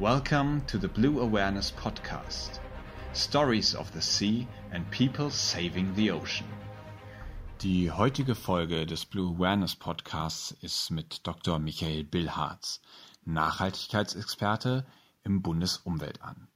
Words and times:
Welcome 0.00 0.62
to 0.68 0.78
the 0.78 0.86
Blue 0.86 1.18
Awareness 1.18 1.72
Podcast. 1.72 2.60
Stories 3.14 3.74
of 3.74 3.92
the 3.92 4.00
Sea 4.00 4.46
and 4.70 4.88
People 4.92 5.28
Saving 5.28 5.92
the 5.96 6.12
Ocean. 6.12 6.46
Die 7.62 7.90
heutige 7.90 8.36
Folge 8.36 8.86
des 8.86 9.04
Blue 9.04 9.34
Awareness 9.34 9.74
Podcasts 9.74 10.52
ist 10.62 10.92
mit 10.92 11.26
Dr. 11.26 11.58
Michael 11.58 12.04
Billharz, 12.04 12.80
Nachhaltigkeitsexperte 13.24 14.86
im 15.24 15.42
Bundesumweltamt. 15.42 16.48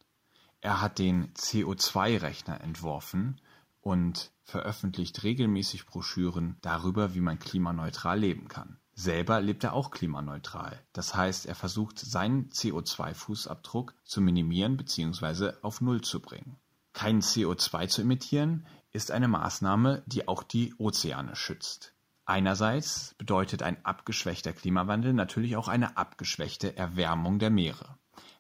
Er 0.61 0.81
hat 0.81 1.01
den 1.01 1.35
CO2-Rechner 1.35 2.61
entworfen 2.61 3.41
und 3.81 4.31
veröffentlicht 4.45 5.25
regelmäßig 5.25 5.87
Broschüren 5.87 6.59
darüber, 6.61 7.17
wie 7.17 7.21
man 7.21 7.41
klimaneutral 7.41 8.21
leben 8.21 8.47
kann. 8.47 8.79
Selber 9.03 9.41
lebt 9.41 9.65
er 9.65 9.73
auch 9.73 9.91
klimaneutral. 9.91 10.81
Das 10.93 11.17
heißt, 11.17 11.47
er 11.47 11.57
versucht, 11.57 11.99
seinen 11.99 12.51
CO2-Fußabdruck 12.51 13.95
zu 14.05 14.21
minimieren 14.21 14.77
bzw. 14.77 15.55
auf 15.63 15.81
Null 15.81 16.03
zu 16.03 16.21
bringen. 16.21 16.57
Kein 16.93 17.21
CO2 17.21 17.89
zu 17.89 18.03
emittieren 18.03 18.65
ist 18.93 19.11
eine 19.11 19.27
Maßnahme, 19.27 20.05
die 20.07 20.29
auch 20.29 20.45
die 20.45 20.73
Ozeane 20.79 21.35
schützt. 21.35 21.95
Einerseits 22.27 23.17
bedeutet 23.19 23.65
ein 23.65 23.85
abgeschwächter 23.85 24.53
Klimawandel 24.53 25.15
natürlich 25.15 25.57
auch 25.57 25.67
eine 25.67 25.97
abgeschwächte 25.97 26.77
Erwärmung 26.77 27.41
der 27.41 27.51
Meere. 27.51 27.99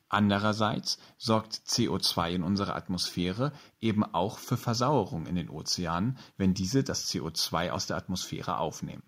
Andererseits 0.09 0.99
sorgt 1.19 1.55
CO2 1.67 2.35
in 2.35 2.43
unserer 2.45 2.77
Atmosphäre 2.77 3.53
eben 3.81 4.05
auch 4.05 4.39
für 4.39 4.57
Versauerung 4.57 5.27
in 5.27 5.35
den 5.35 5.51
Ozeanen, 5.51 6.19
wenn 6.37 6.55
diese 6.55 6.85
das 6.85 7.11
CO2 7.11 7.71
aus 7.71 7.89
der 7.89 7.97
Atmosphäre 7.97 8.59
aufnehmen. 8.59 9.03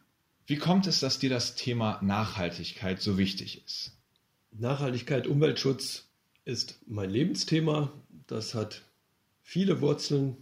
Wie 0.47 0.57
kommt 0.57 0.87
es, 0.87 1.01
dass 1.01 1.19
dir 1.19 1.30
das 1.30 1.55
Thema 1.55 1.98
Nachhaltigkeit 2.03 3.01
so 3.01 3.16
wichtig 3.16 3.65
ist? 3.65 3.93
Nachhaltigkeit, 4.53 5.27
Umweltschutz 5.27 6.05
ist 6.45 6.79
mein 6.87 7.09
Lebensthema. 7.09 7.91
Das 8.27 8.55
hat 8.55 8.83
viele 9.42 9.81
Wurzeln. 9.81 10.36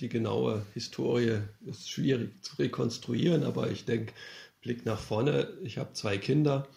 Die 0.00 0.10
genaue 0.10 0.66
Historie 0.74 1.38
ist 1.64 1.88
schwierig 1.90 2.44
zu 2.44 2.56
rekonstruieren, 2.56 3.44
aber 3.44 3.70
ich 3.70 3.86
denke, 3.86 4.12
Blick 4.60 4.84
nach 4.84 5.00
vorne. 5.00 5.48
Ich 5.62 5.78
habe 5.78 5.94
zwei 5.94 6.18
Kinder. 6.18 6.68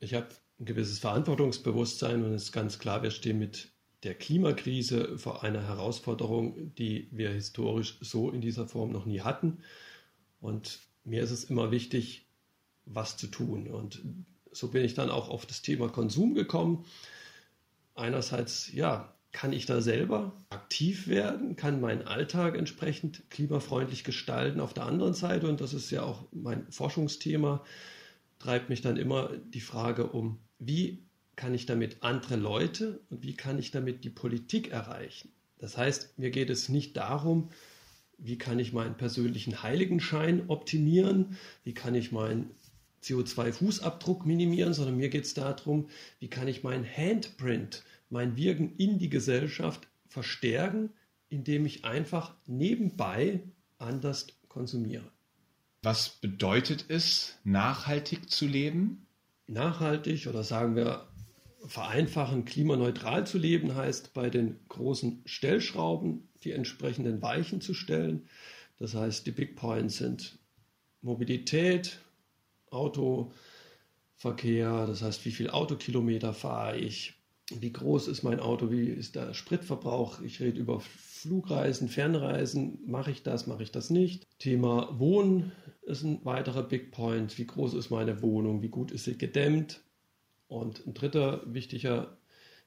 Ich 0.00 0.14
habe 0.14 0.28
ein 0.58 0.64
gewisses 0.64 0.98
Verantwortungsbewusstsein 1.00 2.24
und 2.24 2.32
es 2.32 2.44
ist 2.44 2.52
ganz 2.52 2.78
klar, 2.78 3.02
wir 3.02 3.10
stehen 3.10 3.38
mit 3.38 3.68
der 4.02 4.14
Klimakrise 4.14 5.18
vor 5.18 5.42
einer 5.42 5.62
Herausforderung, 5.62 6.74
die 6.76 7.08
wir 7.10 7.30
historisch 7.30 7.98
so 8.00 8.30
in 8.30 8.40
dieser 8.40 8.66
Form 8.66 8.92
noch 8.92 9.04
nie 9.04 9.20
hatten. 9.20 9.58
Und 10.46 10.78
mir 11.02 11.24
ist 11.24 11.32
es 11.32 11.42
immer 11.42 11.72
wichtig, 11.72 12.24
was 12.84 13.16
zu 13.16 13.26
tun. 13.26 13.66
Und 13.66 14.00
so 14.52 14.68
bin 14.68 14.84
ich 14.84 14.94
dann 14.94 15.10
auch 15.10 15.28
auf 15.28 15.44
das 15.44 15.60
Thema 15.60 15.88
Konsum 15.88 16.34
gekommen. 16.34 16.84
Einerseits, 17.96 18.72
ja, 18.72 19.12
kann 19.32 19.52
ich 19.52 19.66
da 19.66 19.80
selber 19.82 20.32
aktiv 20.48 21.08
werden, 21.08 21.56
kann 21.56 21.80
meinen 21.80 22.06
Alltag 22.06 22.56
entsprechend 22.56 23.28
klimafreundlich 23.28 24.04
gestalten. 24.04 24.60
Auf 24.60 24.72
der 24.72 24.86
anderen 24.86 25.14
Seite, 25.14 25.48
und 25.48 25.60
das 25.60 25.74
ist 25.74 25.90
ja 25.90 26.04
auch 26.04 26.24
mein 26.30 26.70
Forschungsthema, 26.70 27.64
treibt 28.38 28.68
mich 28.68 28.82
dann 28.82 28.96
immer 28.96 29.30
die 29.52 29.60
Frage 29.60 30.06
um, 30.06 30.38
wie 30.60 31.02
kann 31.34 31.54
ich 31.54 31.66
damit 31.66 32.04
andere 32.04 32.36
Leute 32.36 33.00
und 33.10 33.24
wie 33.24 33.34
kann 33.34 33.58
ich 33.58 33.72
damit 33.72 34.04
die 34.04 34.10
Politik 34.10 34.70
erreichen. 34.70 35.28
Das 35.58 35.76
heißt, 35.76 36.20
mir 36.20 36.30
geht 36.30 36.50
es 36.50 36.68
nicht 36.68 36.96
darum, 36.96 37.50
wie 38.18 38.38
kann 38.38 38.58
ich 38.58 38.72
meinen 38.72 38.96
persönlichen 38.96 39.62
Heiligenschein 39.62 40.48
optimieren, 40.48 41.36
wie 41.64 41.74
kann 41.74 41.94
ich 41.94 42.12
meinen 42.12 42.50
CO2-Fußabdruck 43.02 44.24
minimieren, 44.24 44.74
sondern 44.74 44.96
mir 44.96 45.08
geht 45.08 45.24
es 45.24 45.34
darum, 45.34 45.88
wie 46.18 46.28
kann 46.28 46.48
ich 46.48 46.62
meinen 46.62 46.84
Handprint, 46.84 47.84
mein 48.10 48.36
Wirken 48.36 48.74
in 48.76 48.98
die 48.98 49.10
Gesellschaft 49.10 49.86
verstärken, 50.08 50.90
indem 51.28 51.66
ich 51.66 51.84
einfach 51.84 52.34
nebenbei 52.46 53.40
anders 53.78 54.26
konsumiere. 54.48 55.10
Was 55.82 56.08
bedeutet 56.08 56.86
es, 56.88 57.38
nachhaltig 57.44 58.30
zu 58.30 58.46
leben? 58.46 59.06
Nachhaltig 59.46 60.26
oder 60.26 60.42
sagen 60.42 60.74
wir 60.74 61.06
vereinfachen, 61.66 62.44
klimaneutral 62.44 63.26
zu 63.26 63.38
leben, 63.38 63.74
heißt 63.74 64.14
bei 64.14 64.30
den 64.30 64.60
großen 64.68 65.22
Stellschrauben 65.24 66.28
die 66.44 66.52
entsprechenden 66.52 67.22
Weichen 67.22 67.60
zu 67.60 67.74
stellen. 67.74 68.28
Das 68.78 68.94
heißt, 68.94 69.26
die 69.26 69.32
Big 69.32 69.56
Points 69.56 69.98
sind 69.98 70.38
Mobilität, 71.02 71.98
Autoverkehr, 72.70 73.32
das 74.86 75.02
heißt, 75.02 75.24
wie 75.24 75.30
viel 75.30 75.50
Autokilometer 75.50 76.32
fahre 76.32 76.78
ich, 76.78 77.14
wie 77.50 77.72
groß 77.72 78.08
ist 78.08 78.22
mein 78.24 78.40
Auto, 78.40 78.70
wie 78.70 78.88
ist 78.88 79.14
der 79.14 79.32
Spritverbrauch. 79.32 80.20
Ich 80.20 80.40
rede 80.40 80.58
über 80.58 80.80
Flugreisen, 80.80 81.88
Fernreisen, 81.88 82.80
mache 82.86 83.12
ich 83.12 83.22
das, 83.22 83.46
mache 83.46 83.62
ich 83.62 83.70
das 83.70 83.88
nicht. 83.90 84.26
Thema 84.38 84.98
Wohnen 84.98 85.52
ist 85.82 86.02
ein 86.02 86.24
weiterer 86.24 86.64
Big 86.64 86.90
Point. 86.90 87.38
Wie 87.38 87.46
groß 87.46 87.74
ist 87.74 87.90
meine 87.90 88.20
Wohnung, 88.20 88.62
wie 88.62 88.68
gut 88.68 88.90
ist 88.90 89.04
sie 89.04 89.16
gedämmt? 89.16 89.80
Und 90.48 90.86
ein 90.86 90.94
dritter 90.94 91.42
wichtiger 91.46 92.16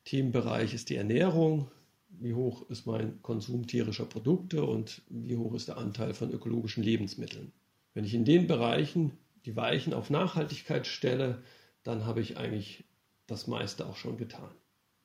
Themenbereich 0.05 0.73
ist 0.73 0.89
die 0.89 0.95
Ernährung. 0.95 1.69
Wie 2.09 2.33
hoch 2.33 2.69
ist 2.69 2.85
mein 2.85 3.21
Konsum 3.21 3.67
tierischer 3.67 4.05
Produkte 4.05 4.63
und 4.63 5.01
wie 5.09 5.37
hoch 5.37 5.53
ist 5.53 5.67
der 5.67 5.77
Anteil 5.77 6.13
von 6.13 6.31
ökologischen 6.31 6.83
Lebensmitteln? 6.83 7.51
Wenn 7.93 8.03
ich 8.03 8.13
in 8.13 8.25
den 8.25 8.47
Bereichen 8.47 9.17
die 9.45 9.55
Weichen 9.55 9.93
auf 9.93 10.09
Nachhaltigkeit 10.09 10.87
stelle, 10.87 11.43
dann 11.83 12.05
habe 12.05 12.21
ich 12.21 12.37
eigentlich 12.37 12.83
das 13.27 13.47
meiste 13.47 13.85
auch 13.85 13.95
schon 13.95 14.17
getan. 14.17 14.49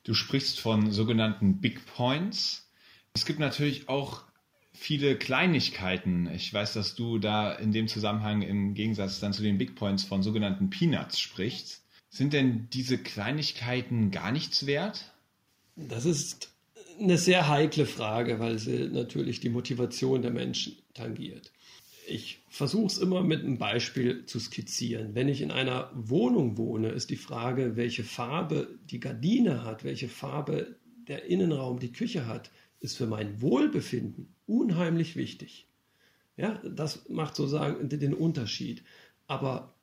Du 0.03 0.15
sprichst 0.15 0.61
von 0.61 0.91
sogenannten 0.91 1.61
Big 1.61 1.87
Points. 1.87 2.71
Es 3.15 3.25
gibt 3.25 3.39
natürlich 3.39 3.89
auch 3.89 4.25
viele 4.73 5.17
Kleinigkeiten. 5.17 6.29
Ich 6.35 6.53
weiß, 6.53 6.75
dass 6.75 6.95
du 6.95 7.19
da 7.19 7.53
in 7.53 7.73
dem 7.73 7.89
Zusammenhang 7.89 8.43
im 8.43 8.75
Gegensatz 8.75 9.21
dann 9.21 9.33
zu 9.33 9.43
den 9.43 9.57
Big 9.57 9.77
Points 9.77 10.05
von 10.05 10.23
sogenannten 10.23 10.69
Peanuts 10.69 11.21
sprichst. 11.21 11.84
Sind 12.15 12.33
denn 12.33 12.69
diese 12.73 12.97
Kleinigkeiten 12.97 14.13
gar 14.13 14.31
nichts 14.31 14.67
wert? 14.67 15.13
Das 15.75 16.05
ist 16.05 16.49
eine 17.01 17.19
sehr 17.19 17.49
heikle 17.49 17.87
Frage, 17.87 18.39
weil 18.39 18.61
sie 18.61 18.89
natürlich 18.89 19.41
die 19.41 19.49
Motivation 19.49 20.23
der 20.23 20.31
Menschen 20.31 20.77
tangiert. 20.95 21.51
Ich 22.07 22.39
versuche 22.49 22.87
es 22.87 22.99
immer 22.99 23.25
mit 23.25 23.41
einem 23.41 23.59
Beispiel 23.59 24.27
zu 24.27 24.39
skizzieren. 24.39 25.17
Wenn 25.17 25.27
ich 25.27 25.41
in 25.41 25.51
einer 25.51 25.91
Wohnung 25.93 26.57
wohne, 26.57 26.91
ist 26.91 27.11
die 27.11 27.17
Frage, 27.17 27.75
welche 27.75 28.05
Farbe 28.05 28.69
die 28.89 29.01
Gardine 29.01 29.65
hat, 29.65 29.83
welche 29.83 30.09
Farbe 30.09 30.77
der 31.09 31.25
Innenraum, 31.25 31.81
die 31.81 31.91
Küche 31.91 32.29
hat, 32.29 32.53
ist 32.79 32.97
für 32.97 33.09
mein 33.09 33.41
Wohlbefinden 33.41 34.33
unheimlich 34.47 35.17
wichtig. 35.17 35.67
Ja, 36.37 36.63
das 36.63 37.09
macht 37.09 37.35
sozusagen 37.35 37.89
den 37.89 38.15
Unterschied. 38.15 38.85
Aber 39.27 39.74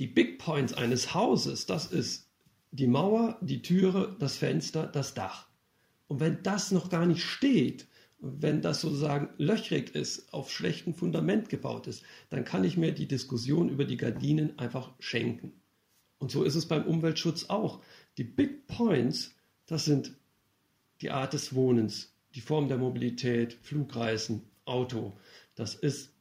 die 0.00 0.06
Big 0.06 0.38
Points 0.38 0.72
eines 0.72 1.12
Hauses, 1.14 1.66
das 1.66 1.84
ist 1.84 2.26
die 2.72 2.86
Mauer, 2.86 3.38
die 3.42 3.60
Türe, 3.60 4.16
das 4.18 4.38
Fenster, 4.38 4.86
das 4.86 5.12
Dach. 5.12 5.46
Und 6.08 6.20
wenn 6.20 6.42
das 6.42 6.72
noch 6.72 6.88
gar 6.88 7.04
nicht 7.04 7.22
steht, 7.22 7.86
wenn 8.18 8.62
das 8.62 8.80
sozusagen 8.80 9.28
löchrig 9.36 9.94
ist, 9.94 10.32
auf 10.32 10.50
schlechtem 10.50 10.94
Fundament 10.94 11.50
gebaut 11.50 11.86
ist, 11.86 12.02
dann 12.30 12.44
kann 12.44 12.64
ich 12.64 12.78
mir 12.78 12.92
die 12.92 13.08
Diskussion 13.08 13.68
über 13.68 13.84
die 13.84 13.98
Gardinen 13.98 14.58
einfach 14.58 14.90
schenken. 15.00 15.52
Und 16.18 16.30
so 16.30 16.44
ist 16.44 16.54
es 16.54 16.66
beim 16.66 16.84
Umweltschutz 16.84 17.50
auch. 17.50 17.82
Die 18.16 18.24
Big 18.24 18.66
Points, 18.68 19.34
das 19.66 19.84
sind 19.84 20.16
die 21.02 21.10
Art 21.10 21.34
des 21.34 21.54
Wohnens, 21.54 22.14
die 22.34 22.40
Form 22.40 22.68
der 22.68 22.78
Mobilität, 22.78 23.52
Flugreisen, 23.52 24.44
Auto. 24.64 25.18
Das 25.54 25.74
ist 25.74 26.14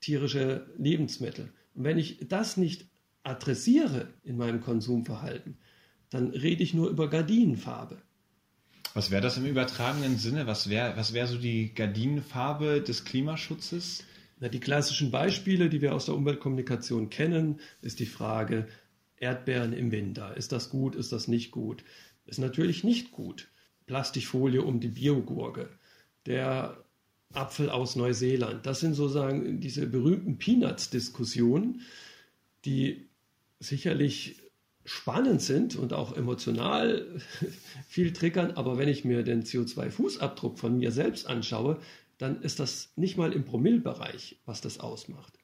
tierische 0.00 0.66
Lebensmittel. 0.76 1.52
Und 1.74 1.84
wenn 1.84 1.98
ich 1.98 2.18
das 2.28 2.56
nicht 2.56 2.91
adressiere 3.22 4.08
in 4.24 4.36
meinem 4.36 4.60
Konsumverhalten, 4.60 5.56
dann 6.10 6.30
rede 6.30 6.62
ich 6.62 6.74
nur 6.74 6.90
über 6.90 7.08
Gardinenfarbe. 7.08 8.02
Was 8.94 9.10
wäre 9.10 9.22
das 9.22 9.38
im 9.38 9.46
übertragenen 9.46 10.18
Sinne? 10.18 10.46
Was 10.46 10.68
wäre 10.68 10.96
was 10.96 11.14
wär 11.14 11.26
so 11.26 11.38
die 11.38 11.72
Gardinenfarbe 11.74 12.82
des 12.82 13.04
Klimaschutzes? 13.04 14.04
Na, 14.38 14.48
die 14.48 14.60
klassischen 14.60 15.10
Beispiele, 15.10 15.70
die 15.70 15.80
wir 15.80 15.94
aus 15.94 16.06
der 16.06 16.14
Umweltkommunikation 16.14 17.08
kennen, 17.08 17.60
ist 17.80 18.00
die 18.00 18.06
Frage 18.06 18.66
Erdbeeren 19.16 19.72
im 19.72 19.92
Winter. 19.92 20.36
Ist 20.36 20.52
das 20.52 20.68
gut? 20.68 20.96
Ist 20.96 21.12
das 21.12 21.28
nicht 21.28 21.52
gut? 21.52 21.84
Ist 22.26 22.40
natürlich 22.40 22.84
nicht 22.84 23.12
gut. 23.12 23.48
Plastikfolie 23.86 24.62
um 24.62 24.80
die 24.80 24.88
Biogurke. 24.88 25.70
Der 26.26 26.84
Apfel 27.32 27.70
aus 27.70 27.96
Neuseeland. 27.96 28.66
Das 28.66 28.80
sind 28.80 28.94
sozusagen 28.94 29.60
diese 29.60 29.86
berühmten 29.86 30.38
Peanuts-Diskussionen, 30.38 31.82
die 32.64 33.08
sicherlich 33.62 34.40
spannend 34.84 35.40
sind 35.40 35.76
und 35.76 35.92
auch 35.92 36.16
emotional 36.16 37.20
viel 37.88 38.12
triggern, 38.12 38.52
aber 38.52 38.78
wenn 38.78 38.88
ich 38.88 39.04
mir 39.04 39.22
den 39.22 39.44
CO2-Fußabdruck 39.44 40.58
von 40.58 40.78
mir 40.78 40.90
selbst 40.90 41.26
anschaue, 41.26 41.78
dann 42.18 42.42
ist 42.42 42.60
das 42.60 42.92
nicht 42.96 43.16
mal 43.16 43.32
im 43.32 43.44
Promillbereich, 43.44 44.40
was 44.44 44.60
das 44.60 44.80
ausmacht. 44.80 45.38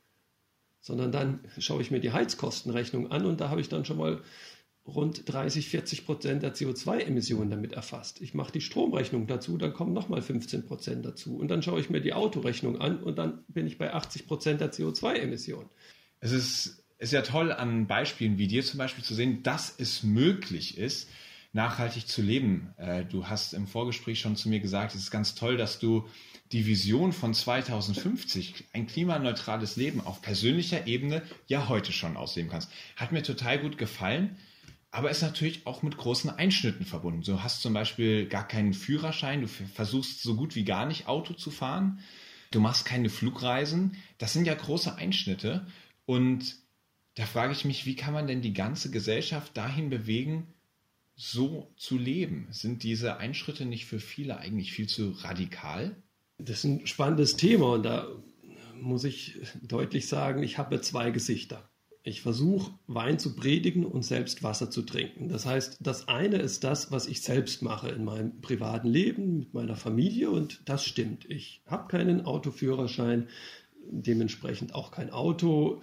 Sondern 0.80 1.12
dann 1.12 1.40
schaue 1.58 1.82
ich 1.82 1.90
mir 1.90 2.00
die 2.00 2.12
Heizkostenrechnung 2.12 3.10
an 3.10 3.26
und 3.26 3.40
da 3.40 3.48
habe 3.50 3.60
ich 3.60 3.68
dann 3.68 3.84
schon 3.84 3.98
mal 3.98 4.22
rund 4.86 5.22
30, 5.26 5.68
40 5.68 6.06
Prozent 6.06 6.42
der 6.42 6.54
CO2-Emissionen 6.54 7.50
damit 7.50 7.72
erfasst. 7.72 8.20
Ich 8.20 8.32
mache 8.32 8.52
die 8.52 8.60
Stromrechnung 8.60 9.26
dazu, 9.26 9.58
dann 9.58 9.74
kommen 9.74 9.92
nochmal 9.92 10.22
15 10.22 10.64
Prozent 10.64 11.04
dazu. 11.04 11.36
Und 11.36 11.48
dann 11.48 11.62
schaue 11.62 11.80
ich 11.80 11.90
mir 11.90 12.00
die 12.00 12.14
Autorechnung 12.14 12.80
an 12.80 13.02
und 13.02 13.18
dann 13.18 13.44
bin 13.48 13.66
ich 13.66 13.76
bei 13.76 13.92
80 13.92 14.26
Prozent 14.26 14.60
der 14.60 14.72
CO2-Emissionen. 14.72 15.68
Es 16.20 16.32
ist, 16.32 16.84
ist 16.98 17.12
ja 17.12 17.22
toll, 17.22 17.52
an 17.52 17.86
Beispielen 17.86 18.38
wie 18.38 18.48
dir 18.48 18.64
zum 18.64 18.78
Beispiel 18.78 19.04
zu 19.04 19.14
sehen, 19.14 19.42
dass 19.42 19.74
es 19.78 20.02
möglich 20.02 20.76
ist, 20.76 21.08
nachhaltig 21.52 22.06
zu 22.06 22.22
leben. 22.22 22.74
Äh, 22.76 23.04
du 23.04 23.26
hast 23.26 23.54
im 23.54 23.66
Vorgespräch 23.66 24.20
schon 24.20 24.36
zu 24.36 24.48
mir 24.48 24.60
gesagt, 24.60 24.94
es 24.94 25.02
ist 25.02 25.10
ganz 25.10 25.34
toll, 25.34 25.56
dass 25.56 25.78
du 25.78 26.06
die 26.52 26.66
Vision 26.66 27.12
von 27.12 27.34
2050, 27.34 28.64
ein 28.72 28.86
klimaneutrales 28.86 29.76
Leben 29.76 30.00
auf 30.00 30.22
persönlicher 30.22 30.86
Ebene, 30.86 31.22
ja 31.46 31.68
heute 31.68 31.92
schon 31.92 32.16
ausleben 32.16 32.50
kannst. 32.50 32.70
Hat 32.96 33.12
mir 33.12 33.22
total 33.22 33.58
gut 33.58 33.78
gefallen, 33.78 34.36
aber 34.90 35.10
ist 35.10 35.22
natürlich 35.22 35.66
auch 35.66 35.82
mit 35.82 35.96
großen 35.96 36.30
Einschnitten 36.30 36.84
verbunden. 36.84 37.22
Du 37.22 37.42
hast 37.42 37.60
zum 37.60 37.74
Beispiel 37.74 38.26
gar 38.26 38.48
keinen 38.48 38.72
Führerschein, 38.72 39.42
du 39.42 39.48
versuchst 39.48 40.22
so 40.22 40.34
gut 40.34 40.54
wie 40.54 40.64
gar 40.64 40.86
nicht 40.86 41.06
Auto 41.06 41.34
zu 41.34 41.50
fahren, 41.50 42.00
du 42.50 42.60
machst 42.60 42.86
keine 42.86 43.10
Flugreisen. 43.10 43.96
Das 44.16 44.32
sind 44.32 44.46
ja 44.46 44.54
große 44.54 44.96
Einschnitte 44.96 45.66
und 46.06 46.56
da 47.18 47.26
frage 47.26 47.52
ich 47.52 47.64
mich, 47.64 47.84
wie 47.84 47.96
kann 47.96 48.14
man 48.14 48.28
denn 48.28 48.42
die 48.42 48.52
ganze 48.52 48.92
Gesellschaft 48.92 49.56
dahin 49.56 49.90
bewegen, 49.90 50.46
so 51.16 51.72
zu 51.76 51.98
leben? 51.98 52.46
Sind 52.52 52.84
diese 52.84 53.16
Einschritte 53.16 53.64
nicht 53.64 53.86
für 53.86 53.98
viele 53.98 54.38
eigentlich 54.38 54.70
viel 54.70 54.86
zu 54.86 55.10
radikal? 55.18 55.96
Das 56.38 56.58
ist 56.58 56.64
ein 56.64 56.86
spannendes 56.86 57.36
Thema 57.36 57.72
und 57.72 57.82
da 57.82 58.06
muss 58.80 59.02
ich 59.02 59.36
deutlich 59.60 60.06
sagen, 60.06 60.44
ich 60.44 60.58
habe 60.58 60.80
zwei 60.80 61.10
Gesichter. 61.10 61.68
Ich 62.04 62.22
versuche 62.22 62.78
Wein 62.86 63.18
zu 63.18 63.34
predigen 63.34 63.84
und 63.84 64.04
selbst 64.04 64.44
Wasser 64.44 64.70
zu 64.70 64.82
trinken. 64.82 65.28
Das 65.28 65.44
heißt, 65.44 65.78
das 65.80 66.06
eine 66.06 66.36
ist 66.36 66.62
das, 66.62 66.92
was 66.92 67.08
ich 67.08 67.22
selbst 67.22 67.62
mache 67.62 67.88
in 67.88 68.04
meinem 68.04 68.40
privaten 68.40 68.86
Leben 68.86 69.40
mit 69.40 69.54
meiner 69.54 69.74
Familie 69.74 70.30
und 70.30 70.62
das 70.66 70.84
stimmt. 70.84 71.28
Ich 71.28 71.62
habe 71.66 71.88
keinen 71.88 72.24
Autoführerschein, 72.24 73.26
dementsprechend 73.90 74.72
auch 74.72 74.92
kein 74.92 75.10
Auto. 75.10 75.82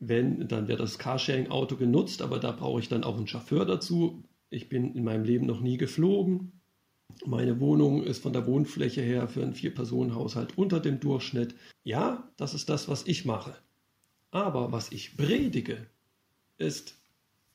Wenn, 0.00 0.48
dann 0.48 0.66
wird 0.66 0.80
das 0.80 0.98
Carsharing-Auto 0.98 1.76
genutzt, 1.76 2.22
aber 2.22 2.38
da 2.38 2.52
brauche 2.52 2.80
ich 2.80 2.88
dann 2.88 3.04
auch 3.04 3.16
einen 3.16 3.26
Chauffeur 3.26 3.64
dazu. 3.64 4.24
Ich 4.48 4.68
bin 4.68 4.94
in 4.94 5.04
meinem 5.04 5.24
Leben 5.24 5.46
noch 5.46 5.60
nie 5.60 5.76
geflogen. 5.76 6.52
Meine 7.26 7.60
Wohnung 7.60 8.02
ist 8.02 8.22
von 8.22 8.32
der 8.32 8.46
Wohnfläche 8.46 9.02
her 9.02 9.28
für 9.28 9.42
einen 9.42 9.54
Vier-Personen-Haushalt 9.54 10.56
unter 10.56 10.80
dem 10.80 11.00
Durchschnitt. 11.00 11.54
Ja, 11.84 12.30
das 12.36 12.54
ist 12.54 12.68
das, 12.68 12.88
was 12.88 13.06
ich 13.06 13.24
mache. 13.24 13.54
Aber 14.30 14.72
was 14.72 14.90
ich 14.90 15.16
predige, 15.16 15.86
ist, 16.56 16.94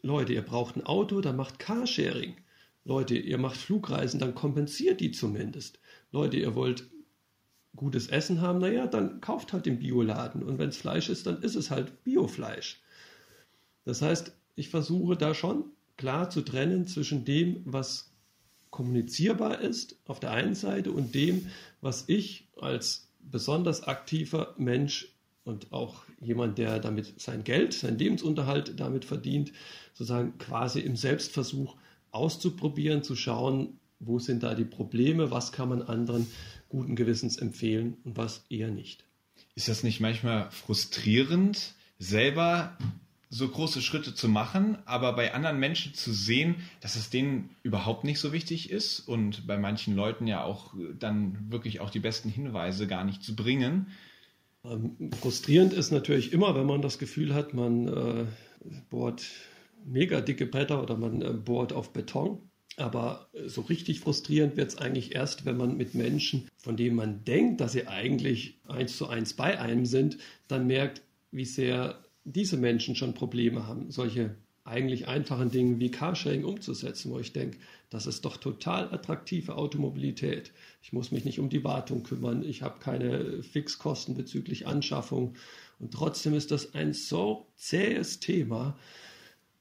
Leute, 0.02 0.34
ihr 0.34 0.42
braucht 0.42 0.76
ein 0.76 0.86
Auto, 0.86 1.22
dann 1.22 1.38
macht 1.38 1.60
Carsharing. 1.60 2.36
Leute, 2.84 3.18
ihr 3.18 3.38
macht 3.38 3.58
Flugreisen, 3.58 4.20
dann 4.20 4.36
kompensiert 4.36 5.00
die 5.00 5.12
zumindest. 5.12 5.80
Leute, 6.12 6.38
ihr 6.38 6.54
wollt 6.54 6.88
gutes 7.76 8.08
Essen 8.08 8.42
haben, 8.42 8.60
naja, 8.60 8.88
dann 8.88 9.22
kauft 9.22 9.54
halt 9.54 9.66
den 9.66 9.80
Bioladen. 9.80 10.44
Und 10.44 10.58
wenn 10.58 10.70
es 10.70 10.78
Fleisch 10.78 11.10
ist, 11.10 11.26
dann 11.26 11.42
ist 11.42 11.56
es 11.56 11.72
halt 11.72 12.04
Biofleisch. 12.04 12.82
Das 13.84 14.02
heißt, 14.02 14.36
ich 14.56 14.70
versuche 14.70 15.16
da 15.16 15.34
schon 15.34 15.66
klar 15.98 16.30
zu 16.30 16.42
trennen 16.42 16.88
zwischen 16.88 17.26
dem, 17.26 17.62
was 17.66 18.12
kommunizierbar 18.70 19.62
ist 19.62 19.98
auf 20.06 20.20
der 20.20 20.32
einen 20.32 20.56
Seite 20.56 20.92
und 20.92 21.16
dem, 21.16 21.48
was 21.82 22.06
ich 22.08 22.50
als 22.60 23.10
besonders 23.22 23.84
aktiver 23.84 24.54
Mensch 24.58 25.16
und 25.46 25.72
auch 25.72 26.04
jemand, 26.20 26.58
der 26.58 26.80
damit 26.80 27.20
sein 27.22 27.44
Geld, 27.44 27.74
seinen 27.74 27.98
Lebensunterhalt 27.98 28.80
damit 28.80 29.06
verdient, 29.06 29.54
sozusagen 29.94 30.38
quasi 30.38 30.80
im 30.80 30.96
Selbstversuch 30.96 31.78
auszuprobieren, 32.12 33.04
zu 33.04 33.16
schauen, 33.16 33.80
wo 34.00 34.20
sind 34.20 34.44
da 34.44 34.56
die 34.56 34.66
Probleme, 34.66 35.32
was 35.32 35.52
kann 35.52 35.70
man 35.70 35.82
anderen 35.82 36.28
guten 36.70 36.96
Gewissens 36.96 37.38
empfehlen 37.38 37.98
und 38.04 38.18
was 38.18 38.46
eher 38.50 38.72
nicht. 38.72 39.06
Ist 39.56 39.68
das 39.68 39.84
nicht 39.84 40.00
manchmal 40.00 40.52
frustrierend, 40.52 41.74
selber 41.98 42.78
so 43.30 43.48
große 43.50 43.82
Schritte 43.82 44.14
zu 44.14 44.30
machen, 44.30 44.78
aber 44.86 45.14
bei 45.14 45.34
anderen 45.34 45.60
Menschen 45.60 45.94
zu 45.94 46.14
sehen, 46.14 46.56
dass 46.80 46.96
es 46.96 47.10
denen 47.10 47.50
überhaupt 47.64 48.04
nicht 48.04 48.20
so 48.20 48.32
wichtig 48.32 48.70
ist 48.70 49.00
und 49.02 49.48
bei 49.48 49.58
manchen 49.58 49.96
Leuten 49.96 50.28
ja 50.28 50.44
auch 50.44 50.74
dann 51.00 51.52
wirklich 51.52 51.80
auch 51.80 51.90
die 51.90 52.00
besten 52.00 52.30
Hinweise 52.30 52.88
gar 52.88 53.04
nicht 53.04 53.24
zu 53.24 53.36
bringen. 53.36 53.88
Ähm, 54.64 55.12
frustrierend 55.22 55.74
ist 55.74 55.92
natürlich 55.92 56.34
immer, 56.34 56.56
wenn 56.56 56.66
man 56.66 56.82
das 56.82 56.98
Gefühl 56.98 57.34
hat, 57.34 57.54
man 57.54 57.88
äh, 57.88 58.26
bohrt 58.90 59.26
mega 59.84 60.22
dicke 60.22 60.46
Bretter 60.46 60.82
oder 60.82 60.98
man 60.98 61.22
äh, 61.22 61.34
bohrt 61.34 61.74
auf 61.74 61.94
Beton. 61.94 62.40
Aber 62.78 63.30
so 63.46 63.62
richtig 63.62 64.02
frustrierend 64.02 64.58
wird 64.58 64.70
es 64.70 64.78
eigentlich 64.78 65.16
erst, 65.16 65.46
wenn 65.46 65.58
man 65.58 65.78
mit 65.78 65.96
Menschen, 65.96 66.50
von 66.58 66.76
denen 66.76 66.96
man 66.96 67.24
denkt, 67.24 67.62
dass 67.62 67.72
sie 67.72 67.88
eigentlich 67.88 68.60
eins 68.68 68.98
zu 68.98 69.08
eins 69.08 69.34
bei 69.34 69.60
einem 69.60 69.86
sind, 69.86 70.18
dann 70.48 70.68
merkt, 70.68 71.02
wie 71.32 71.46
sehr 71.46 72.04
diese 72.26 72.58
Menschen 72.58 72.96
schon 72.96 73.14
Probleme 73.14 73.66
haben, 73.68 73.92
solche 73.92 74.36
eigentlich 74.66 75.08
einfachen 75.08 75.52
Dinge 75.52 75.80
wie 75.80 75.92
Carsharing 75.92 76.44
umzusetzen, 76.44 77.12
wo 77.12 77.20
ich 77.20 77.34
denke, 77.34 77.60
das 77.92 78.08
ist 78.08 78.26
doch 78.26 78.38
total 78.38 78.92
attraktive 78.92 79.56
Automobilität. 79.56 80.52
Ich 80.82 80.92
muss 80.92 81.12
mich 81.12 81.24
nicht 81.24 81.40
um 81.40 81.50
die 81.50 81.64
Wartung 81.64 82.02
kümmern, 82.02 82.44
ich 82.44 82.64
habe 82.64 82.80
keine 82.80 83.44
Fixkosten 83.44 84.16
bezüglich 84.16 84.66
Anschaffung 84.66 85.36
und 85.78 85.94
trotzdem 85.94 86.34
ist 86.34 86.50
das 86.50 86.74
ein 86.74 86.94
so 86.94 87.46
zähes 87.56 88.20
Thema, 88.20 88.76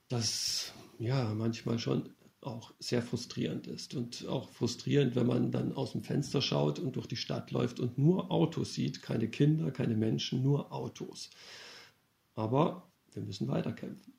das 0.09 0.73
ja 0.99 1.35
manchmal 1.35 1.79
schon 1.79 2.09
auch 2.47 2.73
sehr 2.79 3.03
frustrierend 3.03 3.67
ist 3.67 3.95
und 3.95 4.27
auch 4.29 4.51
frustrierend, 4.51 5.17
wenn 5.17 5.27
man 5.27 5.51
dann 5.51 5.73
aus 5.73 5.93
dem 5.93 6.03
Fenster 6.03 6.43
schaut 6.43 6.79
und 6.79 6.97
durch 6.97 7.07
die 7.07 7.17
Stadt 7.17 7.51
läuft 7.51 7.81
und 7.81 7.99
nur 7.99 8.31
Autos 8.31 8.75
sieht, 8.75 9.03
keine 9.03 9.29
Kinder, 9.29 9.71
keine 9.71 9.97
Menschen, 9.97 10.43
nur 10.43 10.73
Autos. 10.73 11.31
Aber 12.35 12.89
wir 13.13 13.23
müssen 13.23 13.49
weiterkämpfen. 13.49 14.13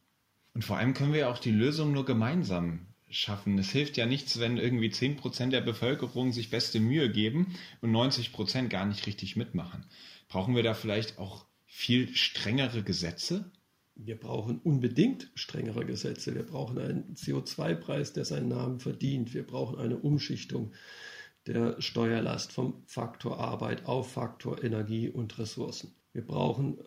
Und 0.54 0.63
vor 0.63 0.77
allem 0.77 0.94
können 0.94 1.13
wir 1.13 1.30
auch 1.30 1.38
die 1.38 1.51
Lösung 1.51 1.92
nur 1.92 2.06
gemeinsam 2.06 2.88
schaffen. 3.10 3.57
Es 3.57 3.69
hilft 3.72 3.98
ja 3.98 4.06
nichts, 4.06 4.39
wenn 4.39 4.57
irgendwie 4.57 4.89
10% 4.89 5.50
der 5.50 5.62
Bevölkerung 5.62 6.31
sich 6.31 6.50
beste 6.50 6.80
Mühe 6.80 7.12
geben 7.12 7.56
und 7.81 7.92
90% 7.92 8.68
gar 8.68 8.86
nicht 8.86 9.06
richtig 9.07 9.36
mitmachen. 9.36 9.86
Brauchen 10.27 10.56
wir 10.56 10.63
da 10.63 10.74
vielleicht 10.74 11.19
auch 11.19 11.45
viel 11.66 12.16
strengere 12.16 12.83
Gesetze? 12.83 13.51
Wir 13.95 14.19
brauchen 14.19 14.59
unbedingt 14.59 15.31
strengere 15.36 15.86
Gesetze. 15.86 16.36
Wir 16.36 16.44
brauchen 16.44 16.77
einen 16.77 17.15
CO2-Preis, 17.15 18.13
der 18.13 18.25
seinen 18.25 18.50
Namen 18.50 18.79
verdient. 18.79 19.34
Wir 19.34 19.48
brauchen 19.48 19.79
eine 19.79 19.98
Umschichtung 19.98 20.74
der 21.48 21.81
Steuerlast 21.81 22.51
vom 22.51 22.84
Faktor 22.86 23.39
Arbeit 23.39 23.86
auf 23.86 24.12
Faktor 24.12 24.63
Energie 24.63 25.10
und 25.10 25.38
Ressourcen. 25.39 25.93
Wir 26.12 26.25
brauchen 26.25 26.77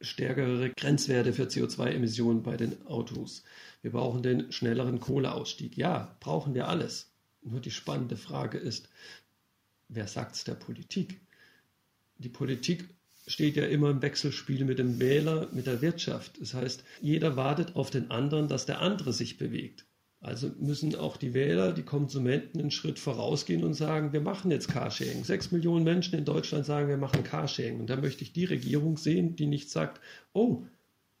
stärkere 0.00 0.70
Grenzwerte 0.70 1.32
für 1.32 1.44
CO2-Emissionen 1.44 2.42
bei 2.42 2.56
den 2.56 2.86
Autos. 2.86 3.44
Wir 3.82 3.92
brauchen 3.92 4.22
den 4.22 4.52
schnelleren 4.52 5.00
Kohleausstieg. 5.00 5.76
Ja, 5.76 6.16
brauchen 6.20 6.54
wir 6.54 6.68
alles. 6.68 7.10
Nur 7.42 7.60
die 7.60 7.70
spannende 7.70 8.16
Frage 8.16 8.58
ist, 8.58 8.88
wer 9.88 10.06
sagt 10.06 10.36
es 10.36 10.44
der 10.44 10.54
Politik? 10.54 11.20
Die 12.18 12.28
Politik 12.28 12.88
steht 13.26 13.56
ja 13.56 13.64
immer 13.64 13.90
im 13.90 14.02
Wechselspiel 14.02 14.64
mit 14.64 14.78
dem 14.78 15.00
Wähler, 15.00 15.48
mit 15.52 15.66
der 15.66 15.80
Wirtschaft. 15.82 16.40
Das 16.40 16.54
heißt, 16.54 16.84
jeder 17.00 17.36
wartet 17.36 17.76
auf 17.76 17.90
den 17.90 18.10
anderen, 18.10 18.48
dass 18.48 18.66
der 18.66 18.80
andere 18.80 19.12
sich 19.12 19.38
bewegt. 19.38 19.86
Also 20.20 20.50
müssen 20.58 20.94
auch 20.94 21.18
die 21.18 21.34
Wähler, 21.34 21.72
die 21.72 21.82
Konsumenten 21.82 22.58
einen 22.58 22.70
Schritt 22.70 22.98
vorausgehen 22.98 23.62
und 23.62 23.74
sagen, 23.74 24.14
wir 24.14 24.22
machen 24.22 24.50
jetzt 24.50 24.68
Carsharing. 24.68 25.22
Sechs 25.22 25.52
Millionen 25.52 25.84
Menschen 25.84 26.18
in 26.18 26.24
Deutschland 26.24 26.64
sagen, 26.64 26.88
wir 26.88 26.96
machen 26.96 27.24
Carsharing. 27.24 27.80
Und 27.80 27.90
da 27.90 27.96
möchte 27.96 28.24
ich 28.24 28.32
die 28.32 28.46
Regierung 28.46 28.96
sehen, 28.96 29.36
die 29.36 29.46
nicht 29.46 29.70
sagt, 29.70 30.00
oh, 30.32 30.64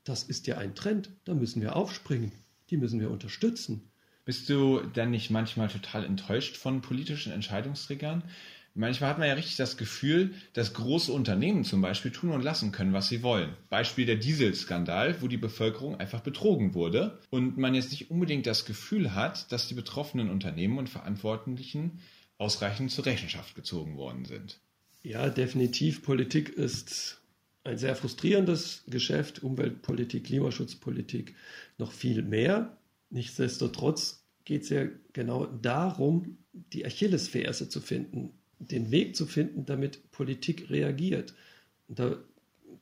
das 0.04 0.22
ist 0.22 0.46
ja 0.46 0.56
ein 0.56 0.74
Trend, 0.74 1.10
da 1.24 1.34
müssen 1.34 1.60
wir 1.60 1.76
aufspringen, 1.76 2.32
die 2.70 2.78
müssen 2.78 3.00
wir 3.00 3.10
unterstützen. 3.10 3.90
Bist 4.24 4.48
du 4.48 4.80
dann 4.80 5.10
nicht 5.10 5.30
manchmal 5.30 5.68
total 5.68 6.04
enttäuscht 6.04 6.56
von 6.56 6.80
politischen 6.80 7.30
Entscheidungsträgern? 7.30 8.22
Manchmal 8.76 9.10
hat 9.10 9.18
man 9.18 9.28
ja 9.28 9.34
richtig 9.34 9.54
das 9.54 9.76
Gefühl, 9.76 10.34
dass 10.52 10.74
große 10.74 11.12
Unternehmen 11.12 11.62
zum 11.62 11.80
Beispiel 11.80 12.10
tun 12.10 12.30
und 12.30 12.42
lassen 12.42 12.72
können, 12.72 12.92
was 12.92 13.08
sie 13.08 13.22
wollen. 13.22 13.54
Beispiel 13.70 14.04
der 14.04 14.16
Dieselskandal, 14.16 15.22
wo 15.22 15.28
die 15.28 15.36
Bevölkerung 15.36 16.00
einfach 16.00 16.20
betrogen 16.20 16.74
wurde 16.74 17.20
und 17.30 17.56
man 17.56 17.76
jetzt 17.76 17.92
nicht 17.92 18.10
unbedingt 18.10 18.46
das 18.48 18.64
Gefühl 18.64 19.14
hat, 19.14 19.52
dass 19.52 19.68
die 19.68 19.74
betroffenen 19.74 20.28
Unternehmen 20.28 20.78
und 20.78 20.88
Verantwortlichen 20.88 22.00
ausreichend 22.36 22.90
zur 22.90 23.06
Rechenschaft 23.06 23.54
gezogen 23.54 23.96
worden 23.96 24.24
sind. 24.24 24.58
Ja, 25.04 25.30
definitiv. 25.30 26.02
Politik 26.02 26.48
ist 26.48 27.20
ein 27.62 27.78
sehr 27.78 27.94
frustrierendes 27.94 28.82
Geschäft. 28.88 29.44
Umweltpolitik, 29.44 30.24
Klimaschutzpolitik 30.24 31.36
noch 31.78 31.92
viel 31.92 32.22
mehr. 32.22 32.76
Nichtsdestotrotz 33.10 34.24
geht 34.44 34.62
es 34.62 34.70
ja 34.70 34.86
genau 35.12 35.46
darum, 35.46 36.38
die 36.52 36.84
Achillesferse 36.84 37.68
zu 37.68 37.80
finden 37.80 38.32
den 38.58 38.90
Weg 38.90 39.16
zu 39.16 39.26
finden, 39.26 39.66
damit 39.66 40.10
Politik 40.12 40.70
reagiert. 40.70 41.34
Und 41.88 41.98
da 41.98 42.16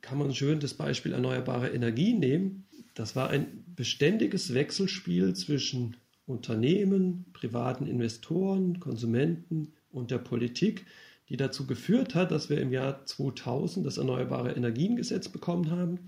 kann 0.01 0.17
man 0.17 0.33
schön 0.33 0.59
das 0.59 0.73
Beispiel 0.73 1.13
erneuerbare 1.13 1.69
Energie 1.69 2.13
nehmen. 2.13 2.65
das 2.93 3.15
war 3.15 3.29
ein 3.29 3.63
beständiges 3.75 4.53
Wechselspiel 4.53 5.33
zwischen 5.35 5.97
Unternehmen, 6.25 7.25
privaten 7.33 7.87
Investoren, 7.87 8.79
Konsumenten 8.79 9.73
und 9.91 10.11
der 10.11 10.19
Politik, 10.19 10.85
die 11.29 11.37
dazu 11.37 11.65
geführt 11.65 12.15
hat, 12.15 12.31
dass 12.31 12.49
wir 12.49 12.61
im 12.61 12.71
Jahr 12.71 13.05
2000 13.05 13.85
das 13.85 13.97
Erneuerbare 13.97 14.51
Energiengesetz 14.51 15.29
bekommen 15.29 15.71
haben. 15.71 15.99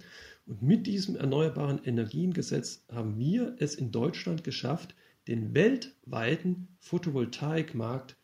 Und 0.45 0.61
mit 0.61 0.85
diesem 0.87 1.15
Erneuerbaren 1.15 1.83
Energiengesetz 1.83 2.85
haben 2.91 3.17
wir 3.17 3.55
es 3.59 3.75
in 3.75 3.91
Deutschland 3.91 4.43
geschafft, 4.43 4.93
den 5.27 5.55
weltweiten 5.55 6.67
Photovoltaikmarkt 6.79 8.15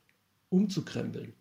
umzukrempeln, 0.52 1.34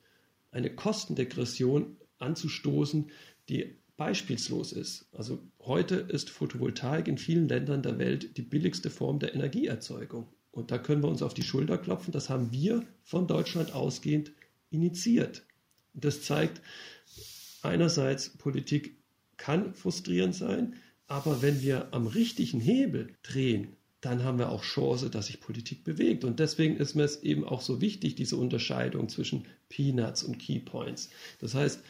eine 0.52 0.74
Kostendegression 0.74 1.96
anzustoßen, 2.18 3.10
die 3.48 3.76
beispielslos 3.96 4.72
ist. 4.72 5.08
Also 5.12 5.42
heute 5.60 5.96
ist 5.96 6.30
Photovoltaik 6.30 7.06
in 7.06 7.18
vielen 7.18 7.48
Ländern 7.48 7.82
der 7.82 7.98
Welt 7.98 8.36
die 8.38 8.42
billigste 8.42 8.88
Form 8.88 9.18
der 9.18 9.34
Energieerzeugung. 9.34 10.28
Und 10.52 10.70
da 10.70 10.78
können 10.78 11.02
wir 11.02 11.08
uns 11.08 11.22
auf 11.22 11.34
die 11.34 11.42
Schulter 11.42 11.76
klopfen. 11.76 12.12
Das 12.12 12.30
haben 12.30 12.50
wir 12.50 12.82
von 13.02 13.26
Deutschland 13.26 13.74
ausgehend 13.74 14.32
initiiert. 14.70 15.44
Das 15.92 16.22
zeigt 16.22 16.62
einerseits, 17.62 18.30
Politik 18.30 18.96
kann 19.36 19.74
frustrierend 19.74 20.34
sein, 20.34 20.76
aber 21.06 21.42
wenn 21.42 21.60
wir 21.60 21.92
am 21.92 22.06
richtigen 22.06 22.60
Hebel 22.60 23.14
drehen, 23.22 23.76
dann 24.00 24.24
haben 24.24 24.38
wir 24.38 24.50
auch 24.50 24.62
Chance, 24.62 25.10
dass 25.10 25.26
sich 25.26 25.40
Politik 25.40 25.84
bewegt. 25.84 26.24
Und 26.24 26.40
deswegen 26.40 26.76
ist 26.76 26.94
mir 26.94 27.04
es 27.04 27.22
eben 27.22 27.44
auch 27.44 27.60
so 27.60 27.80
wichtig, 27.80 28.14
diese 28.14 28.36
Unterscheidung 28.36 29.08
zwischen 29.08 29.44
Peanuts 29.68 30.22
und 30.22 30.38
Keypoints. 30.38 31.10
Das 31.38 31.54
heißt, 31.54 31.82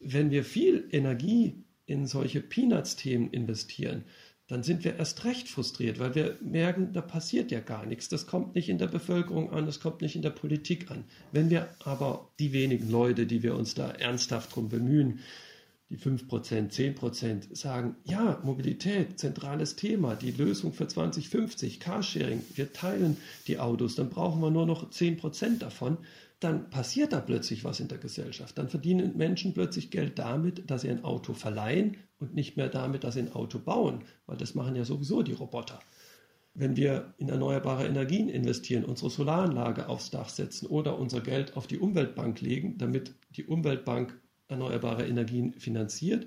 wenn 0.00 0.30
wir 0.30 0.44
viel 0.44 0.88
Energie 0.90 1.64
in 1.84 2.06
solche 2.06 2.40
Peanuts-Themen 2.40 3.30
investieren, 3.30 4.04
dann 4.48 4.62
sind 4.62 4.84
wir 4.84 4.96
erst 4.96 5.24
recht 5.24 5.48
frustriert, 5.48 5.98
weil 5.98 6.14
wir 6.14 6.36
merken, 6.42 6.92
da 6.92 7.00
passiert 7.00 7.50
ja 7.50 7.60
gar 7.60 7.86
nichts. 7.86 8.08
Das 8.08 8.26
kommt 8.26 8.54
nicht 8.54 8.68
in 8.68 8.78
der 8.78 8.88
Bevölkerung 8.88 9.50
an, 9.50 9.66
das 9.66 9.80
kommt 9.80 10.02
nicht 10.02 10.16
in 10.16 10.22
der 10.22 10.30
Politik 10.30 10.90
an. 10.90 11.04
Wenn 11.32 11.48
wir 11.48 11.68
aber 11.84 12.30
die 12.38 12.52
wenigen 12.52 12.90
Leute, 12.90 13.26
die 13.26 13.42
wir 13.42 13.54
uns 13.54 13.74
da 13.74 13.90
ernsthaft 13.90 14.54
drum 14.54 14.68
bemühen, 14.68 15.20
die 15.92 15.98
5%, 15.98 16.72
10% 16.72 17.54
sagen, 17.54 17.96
ja, 18.04 18.40
Mobilität, 18.42 19.18
zentrales 19.18 19.76
Thema, 19.76 20.14
die 20.14 20.30
Lösung 20.30 20.72
für 20.72 20.88
2050, 20.88 21.80
Carsharing, 21.80 22.42
wir 22.54 22.72
teilen 22.72 23.18
die 23.46 23.58
Autos, 23.58 23.94
dann 23.94 24.08
brauchen 24.08 24.40
wir 24.40 24.50
nur 24.50 24.64
noch 24.64 24.90
10% 24.90 25.58
davon, 25.58 25.98
dann 26.40 26.70
passiert 26.70 27.12
da 27.12 27.20
plötzlich 27.20 27.62
was 27.64 27.78
in 27.78 27.88
der 27.88 27.98
Gesellschaft. 27.98 28.56
Dann 28.56 28.70
verdienen 28.70 29.18
Menschen 29.18 29.52
plötzlich 29.52 29.90
Geld 29.90 30.18
damit, 30.18 30.70
dass 30.70 30.80
sie 30.80 30.88
ein 30.88 31.04
Auto 31.04 31.34
verleihen 31.34 31.98
und 32.18 32.34
nicht 32.34 32.56
mehr 32.56 32.70
damit, 32.70 33.04
dass 33.04 33.14
sie 33.14 33.20
ein 33.20 33.34
Auto 33.34 33.58
bauen, 33.58 34.00
weil 34.24 34.38
das 34.38 34.54
machen 34.54 34.74
ja 34.74 34.86
sowieso 34.86 35.22
die 35.22 35.34
Roboter. 35.34 35.78
Wenn 36.54 36.74
wir 36.74 37.12
in 37.18 37.28
erneuerbare 37.28 37.86
Energien 37.86 38.30
investieren, 38.30 38.86
unsere 38.86 39.10
Solaranlage 39.10 39.90
aufs 39.90 40.10
Dach 40.10 40.30
setzen 40.30 40.66
oder 40.66 40.98
unser 40.98 41.20
Geld 41.20 41.54
auf 41.54 41.66
die 41.66 41.78
Umweltbank 41.78 42.40
legen, 42.40 42.78
damit 42.78 43.12
die 43.36 43.44
Umweltbank 43.44 44.18
erneuerbare 44.48 45.06
Energien 45.06 45.54
finanziert, 45.54 46.26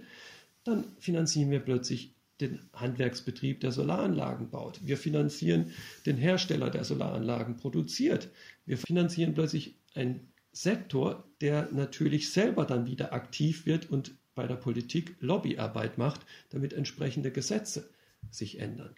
dann 0.64 0.86
finanzieren 1.00 1.52
wir 1.52 1.60
plötzlich 1.60 2.16
den 2.42 2.60
Handwerksbetrieb, 2.74 3.62
der 3.62 3.72
Solaranlagen 3.72 4.50
baut. 4.50 4.80
Wir 4.84 4.98
finanzieren 4.98 5.72
den 6.06 6.18
Hersteller, 6.18 6.70
der 6.70 6.84
Solaranlagen 6.84 7.58
produziert. 7.58 8.30
Wir 8.66 8.78
finanzieren 8.78 9.34
plötzlich 9.34 9.76
einen 9.94 10.32
Sektor, 10.52 11.24
der 11.42 11.70
natürlich 11.72 12.32
selber 12.32 12.66
dann 12.66 12.88
wieder 12.88 13.14
aktiv 13.14 13.66
wird 13.66 13.90
und 13.90 14.16
bei 14.36 14.48
der 14.48 14.56
Politik 14.56 15.16
Lobbyarbeit 15.20 15.98
macht, 15.98 16.22
damit 16.50 16.74
entsprechende 16.74 17.32
Gesetze 17.32 17.90
sich 18.32 18.60
ändern. 18.60 18.94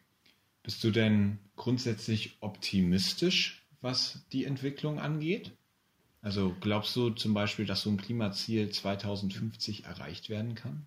Bist 0.63 0.83
du 0.83 0.91
denn 0.91 1.37
grundsätzlich 1.55 2.37
optimistisch, 2.41 3.65
was 3.81 4.25
die 4.31 4.45
Entwicklung 4.45 4.99
angeht? 4.99 5.51
Also 6.27 6.53
glaubst 6.59 6.93
du 6.97 7.11
zum 7.11 7.33
Beispiel, 7.33 7.65
dass 7.65 7.83
so 7.83 7.89
ein 7.89 7.95
Klimaziel 7.95 8.69
2050 8.69 9.85
erreicht 9.85 10.29
werden 10.29 10.55
kann? 10.55 10.85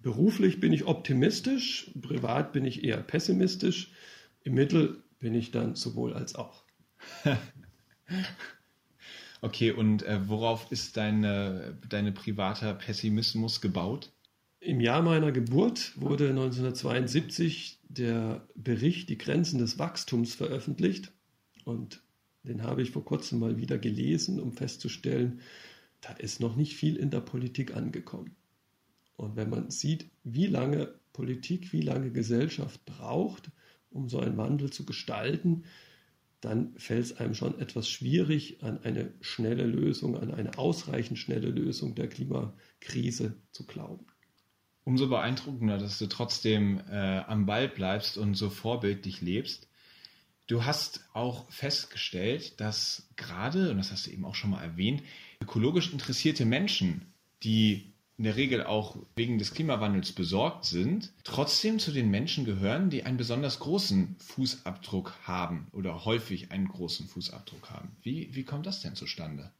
Beruflich 0.00 0.60
bin 0.60 0.72
ich 0.72 0.84
optimistisch, 0.84 1.90
privat 2.00 2.52
bin 2.52 2.64
ich 2.64 2.84
eher 2.84 2.98
pessimistisch. 2.98 3.90
Im 4.44 4.54
Mittel 4.54 5.02
bin 5.18 5.34
ich 5.34 5.50
dann 5.50 5.74
sowohl 5.74 6.14
als 6.14 6.36
auch. 6.36 6.62
okay, 9.40 9.72
und 9.72 10.04
äh, 10.04 10.28
worauf 10.28 10.70
ist 10.70 10.96
deine, 10.96 11.76
deine 11.88 12.12
privater 12.12 12.72
Pessimismus 12.72 13.60
gebaut? 13.60 14.12
Im 14.60 14.80
Jahr 14.80 15.02
meiner 15.02 15.32
Geburt 15.32 15.94
wurde 15.96 16.28
1972 16.28 17.80
der 17.88 18.46
Bericht 18.54 19.08
Die 19.08 19.18
Grenzen 19.18 19.58
des 19.58 19.80
Wachstums 19.80 20.36
veröffentlicht. 20.36 21.10
Und 21.64 22.05
den 22.46 22.62
habe 22.62 22.82
ich 22.82 22.90
vor 22.90 23.04
kurzem 23.04 23.38
mal 23.38 23.58
wieder 23.58 23.78
gelesen, 23.78 24.40
um 24.40 24.52
festzustellen, 24.52 25.40
da 26.00 26.12
ist 26.12 26.40
noch 26.40 26.56
nicht 26.56 26.76
viel 26.76 26.96
in 26.96 27.10
der 27.10 27.20
Politik 27.20 27.74
angekommen. 27.74 28.36
Und 29.16 29.36
wenn 29.36 29.50
man 29.50 29.70
sieht, 29.70 30.10
wie 30.24 30.46
lange 30.46 30.94
Politik, 31.12 31.72
wie 31.72 31.80
lange 31.80 32.10
Gesellschaft 32.10 32.84
braucht, 32.84 33.50
um 33.90 34.08
so 34.08 34.20
einen 34.20 34.36
Wandel 34.36 34.70
zu 34.70 34.84
gestalten, 34.84 35.64
dann 36.40 36.74
fällt 36.76 37.04
es 37.04 37.16
einem 37.16 37.34
schon 37.34 37.58
etwas 37.58 37.88
schwierig, 37.88 38.62
an 38.62 38.78
eine 38.82 39.12
schnelle 39.20 39.64
Lösung, 39.64 40.16
an 40.16 40.30
eine 40.30 40.58
ausreichend 40.58 41.18
schnelle 41.18 41.48
Lösung 41.48 41.94
der 41.94 42.08
Klimakrise 42.08 43.36
zu 43.52 43.66
glauben. 43.66 44.06
Umso 44.84 45.08
beeindruckender, 45.08 45.78
dass 45.78 45.98
du 45.98 46.06
trotzdem 46.06 46.80
äh, 46.88 47.18
am 47.26 47.46
Ball 47.46 47.68
bleibst 47.68 48.18
und 48.18 48.34
so 48.34 48.50
vorbildlich 48.50 49.20
lebst. 49.22 49.68
Du 50.46 50.64
hast 50.64 51.04
auch 51.12 51.50
festgestellt, 51.50 52.60
dass 52.60 53.08
gerade, 53.16 53.70
und 53.70 53.78
das 53.78 53.90
hast 53.90 54.06
du 54.06 54.10
eben 54.10 54.24
auch 54.24 54.36
schon 54.36 54.50
mal 54.50 54.62
erwähnt, 54.62 55.02
ökologisch 55.42 55.92
interessierte 55.92 56.44
Menschen, 56.44 57.12
die 57.42 57.92
in 58.18 58.24
der 58.24 58.36
Regel 58.36 58.64
auch 58.64 58.96
wegen 59.16 59.38
des 59.38 59.52
Klimawandels 59.52 60.12
besorgt 60.12 60.64
sind, 60.64 61.12
trotzdem 61.24 61.78
zu 61.78 61.92
den 61.92 62.10
Menschen 62.10 62.44
gehören, 62.44 62.88
die 62.88 63.02
einen 63.02 63.18
besonders 63.18 63.58
großen 63.58 64.16
Fußabdruck 64.20 65.14
haben 65.24 65.66
oder 65.72 66.04
häufig 66.04 66.50
einen 66.50 66.68
großen 66.68 67.08
Fußabdruck 67.08 67.70
haben. 67.70 67.90
Wie, 68.02 68.34
wie 68.34 68.44
kommt 68.44 68.66
das 68.66 68.80
denn 68.80 68.94
zustande? 68.94 69.50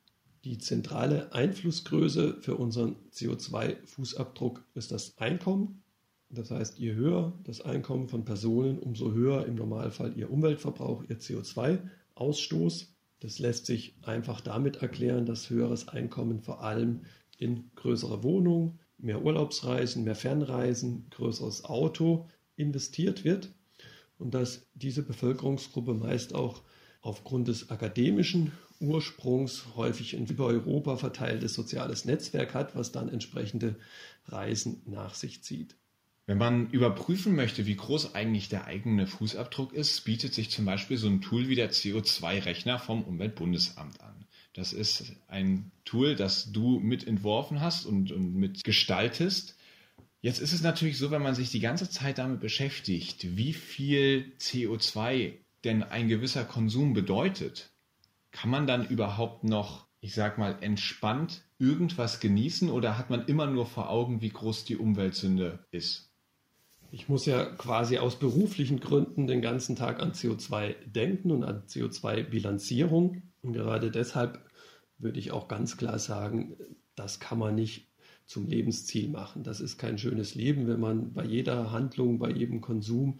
Die 0.44 0.58
zentrale 0.58 1.32
Einflussgröße 1.32 2.38
für 2.40 2.54
unseren 2.54 2.96
CO2-Fußabdruck 3.12 4.60
ist 4.74 4.92
das 4.92 5.18
Einkommen. 5.18 5.82
Das 6.28 6.50
heißt, 6.50 6.78
je 6.78 6.94
höher 6.94 7.38
das 7.44 7.60
Einkommen 7.60 8.08
von 8.08 8.24
Personen, 8.24 8.78
umso 8.78 9.12
höher 9.12 9.46
im 9.46 9.54
Normalfall 9.54 10.16
ihr 10.16 10.30
Umweltverbrauch, 10.30 11.04
ihr 11.08 11.18
CO2-Ausstoß. 11.18 12.88
Das 13.20 13.38
lässt 13.38 13.66
sich 13.66 13.96
einfach 14.02 14.40
damit 14.40 14.76
erklären, 14.78 15.24
dass 15.24 15.50
höheres 15.50 15.88
Einkommen 15.88 16.40
vor 16.42 16.62
allem 16.62 17.02
in 17.38 17.70
größere 17.76 18.22
Wohnungen, 18.22 18.80
mehr 18.98 19.22
Urlaubsreisen, 19.22 20.04
mehr 20.04 20.14
Fernreisen, 20.14 21.06
größeres 21.10 21.64
Auto 21.64 22.28
investiert 22.56 23.24
wird 23.24 23.50
und 24.18 24.34
dass 24.34 24.66
diese 24.74 25.02
Bevölkerungsgruppe 25.02 25.94
meist 25.94 26.34
auch 26.34 26.62
aufgrund 27.02 27.48
des 27.48 27.70
akademischen 27.70 28.52
Ursprungs 28.80 29.64
häufig 29.76 30.16
ein 30.16 30.26
über 30.26 30.46
Europa 30.46 30.96
verteiltes 30.96 31.54
soziales 31.54 32.04
Netzwerk 32.04 32.54
hat, 32.54 32.74
was 32.74 32.92
dann 32.92 33.08
entsprechende 33.08 33.76
Reisen 34.26 34.82
nach 34.86 35.14
sich 35.14 35.42
zieht. 35.42 35.76
Wenn 36.28 36.38
man 36.38 36.70
überprüfen 36.70 37.36
möchte, 37.36 37.66
wie 37.66 37.76
groß 37.76 38.16
eigentlich 38.16 38.48
der 38.48 38.66
eigene 38.66 39.06
Fußabdruck 39.06 39.72
ist, 39.72 40.04
bietet 40.04 40.34
sich 40.34 40.50
zum 40.50 40.64
Beispiel 40.64 40.96
so 40.96 41.06
ein 41.06 41.20
Tool 41.20 41.48
wie 41.48 41.54
der 41.54 41.70
CO2-Rechner 41.70 42.80
vom 42.80 43.04
Umweltbundesamt 43.04 44.00
an. 44.00 44.26
Das 44.52 44.72
ist 44.72 45.12
ein 45.28 45.70
Tool, 45.84 46.16
das 46.16 46.50
du 46.50 46.80
mit 46.80 47.06
entworfen 47.06 47.60
hast 47.60 47.86
und, 47.86 48.10
und 48.10 48.34
mit 48.34 48.64
gestaltest. 48.64 49.56
Jetzt 50.20 50.40
ist 50.40 50.52
es 50.52 50.62
natürlich 50.62 50.98
so, 50.98 51.12
wenn 51.12 51.22
man 51.22 51.36
sich 51.36 51.50
die 51.50 51.60
ganze 51.60 51.88
Zeit 51.88 52.18
damit 52.18 52.40
beschäftigt, 52.40 53.36
wie 53.36 53.52
viel 53.52 54.32
CO2 54.40 55.34
denn 55.62 55.84
ein 55.84 56.08
gewisser 56.08 56.44
Konsum 56.44 56.92
bedeutet, 56.92 57.70
kann 58.32 58.50
man 58.50 58.66
dann 58.66 58.88
überhaupt 58.88 59.44
noch, 59.44 59.86
ich 60.00 60.14
sag 60.14 60.38
mal, 60.38 60.58
entspannt 60.60 61.44
irgendwas 61.60 62.18
genießen 62.18 62.68
oder 62.68 62.98
hat 62.98 63.10
man 63.10 63.26
immer 63.26 63.46
nur 63.46 63.66
vor 63.66 63.88
Augen, 63.88 64.20
wie 64.22 64.30
groß 64.30 64.64
die 64.64 64.76
Umweltsünde 64.76 65.64
ist? 65.70 66.05
Ich 66.96 67.10
muss 67.10 67.26
ja 67.26 67.44
quasi 67.44 67.98
aus 67.98 68.18
beruflichen 68.18 68.80
Gründen 68.80 69.26
den 69.26 69.42
ganzen 69.42 69.76
Tag 69.76 70.00
an 70.00 70.12
CO2 70.12 70.74
denken 70.86 71.30
und 71.30 71.44
an 71.44 71.64
CO2-Bilanzierung. 71.66 73.20
Und 73.42 73.52
gerade 73.52 73.90
deshalb 73.90 74.40
würde 74.96 75.18
ich 75.18 75.30
auch 75.30 75.46
ganz 75.46 75.76
klar 75.76 75.98
sagen, 75.98 76.56
das 76.94 77.20
kann 77.20 77.38
man 77.38 77.54
nicht 77.54 77.86
zum 78.24 78.46
Lebensziel 78.46 79.10
machen. 79.10 79.42
Das 79.42 79.60
ist 79.60 79.76
kein 79.76 79.98
schönes 79.98 80.34
Leben, 80.34 80.68
wenn 80.68 80.80
man 80.80 81.12
bei 81.12 81.26
jeder 81.26 81.70
Handlung, 81.70 82.18
bei 82.18 82.30
jedem 82.30 82.62
Konsum 82.62 83.18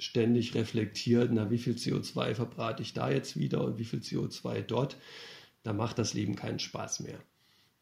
ständig 0.00 0.56
reflektiert, 0.56 1.30
na, 1.32 1.48
wie 1.48 1.58
viel 1.58 1.74
CO2 1.74 2.34
verbrate 2.34 2.82
ich 2.82 2.92
da 2.92 3.08
jetzt 3.08 3.38
wieder 3.38 3.62
und 3.62 3.78
wie 3.78 3.84
viel 3.84 4.00
CO2 4.00 4.62
dort. 4.62 4.96
Da 5.62 5.72
macht 5.72 6.00
das 6.00 6.12
Leben 6.12 6.34
keinen 6.34 6.58
Spaß 6.58 6.98
mehr. 7.00 7.20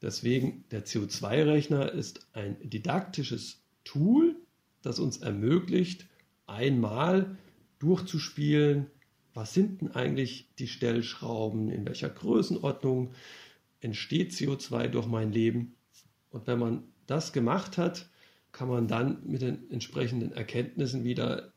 Deswegen, 0.02 0.66
der 0.70 0.84
CO2-Rechner 0.84 1.92
ist 1.92 2.28
ein 2.34 2.58
didaktisches 2.62 3.62
Tool, 3.84 4.36
das 4.82 4.98
uns 4.98 5.18
ermöglicht, 5.18 6.06
einmal 6.46 7.36
durchzuspielen, 7.78 8.86
was 9.34 9.54
sind 9.54 9.80
denn 9.80 9.92
eigentlich 9.92 10.48
die 10.58 10.66
Stellschrauben, 10.66 11.70
in 11.70 11.86
welcher 11.86 12.08
Größenordnung 12.08 13.12
entsteht 13.80 14.32
CO2 14.32 14.88
durch 14.88 15.06
mein 15.06 15.32
Leben. 15.32 15.76
Und 16.30 16.46
wenn 16.46 16.58
man 16.58 16.84
das 17.06 17.32
gemacht 17.32 17.78
hat, 17.78 18.08
kann 18.52 18.68
man 18.68 18.88
dann 18.88 19.18
mit 19.24 19.42
den 19.42 19.70
entsprechenden 19.70 20.32
Erkenntnissen 20.32 21.04
wieder 21.04 21.52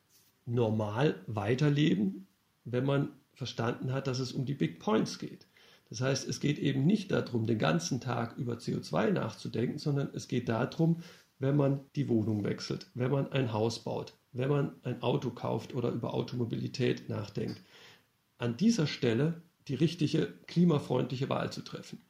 normal 0.46 1.24
weiterleben, 1.28 2.28
wenn 2.66 2.86
man 2.86 3.10
verstanden 3.34 3.92
hat, 3.92 4.08
dass 4.08 4.20
es 4.20 4.34
um 4.34 4.46
die 4.46 4.54
Big 4.54 4.80
Points 4.80 5.18
geht. 5.18 5.48
Das 5.90 6.00
heißt, 6.02 6.28
es 6.28 6.40
geht 6.40 6.60
eben 6.60 6.86
nicht 6.86 7.12
darum, 7.12 7.48
den 7.48 7.58
ganzen 7.58 8.00
Tag 8.00 8.38
über 8.38 8.54
CO2 8.54 9.12
nachzudenken, 9.12 9.78
sondern 9.78 10.10
es 10.14 10.28
geht 10.28 10.48
darum, 10.48 11.02
wenn 11.42 11.58
man 11.58 11.82
die 11.96 12.08
Wohnung 12.08 12.44
wechselt, 12.44 12.90
wenn 12.94 13.12
man 13.12 13.32
ein 13.32 13.52
Haus 13.52 13.84
baut, 13.84 14.14
wenn 14.32 14.50
man 14.50 14.76
ein 14.84 15.02
Auto 15.02 15.32
kauft 15.32 15.74
oder 15.74 15.90
über 15.90 16.14
Automobilität 16.14 17.10
nachdenkt, 17.10 17.62
an 18.38 18.58
dieser 18.58 18.88
Stelle 18.88 19.42
die 19.68 19.76
richtige 19.76 20.34
klimafreundliche 20.48 21.30
Wahl 21.30 21.52
zu 21.52 21.62
treffen. 21.62 22.02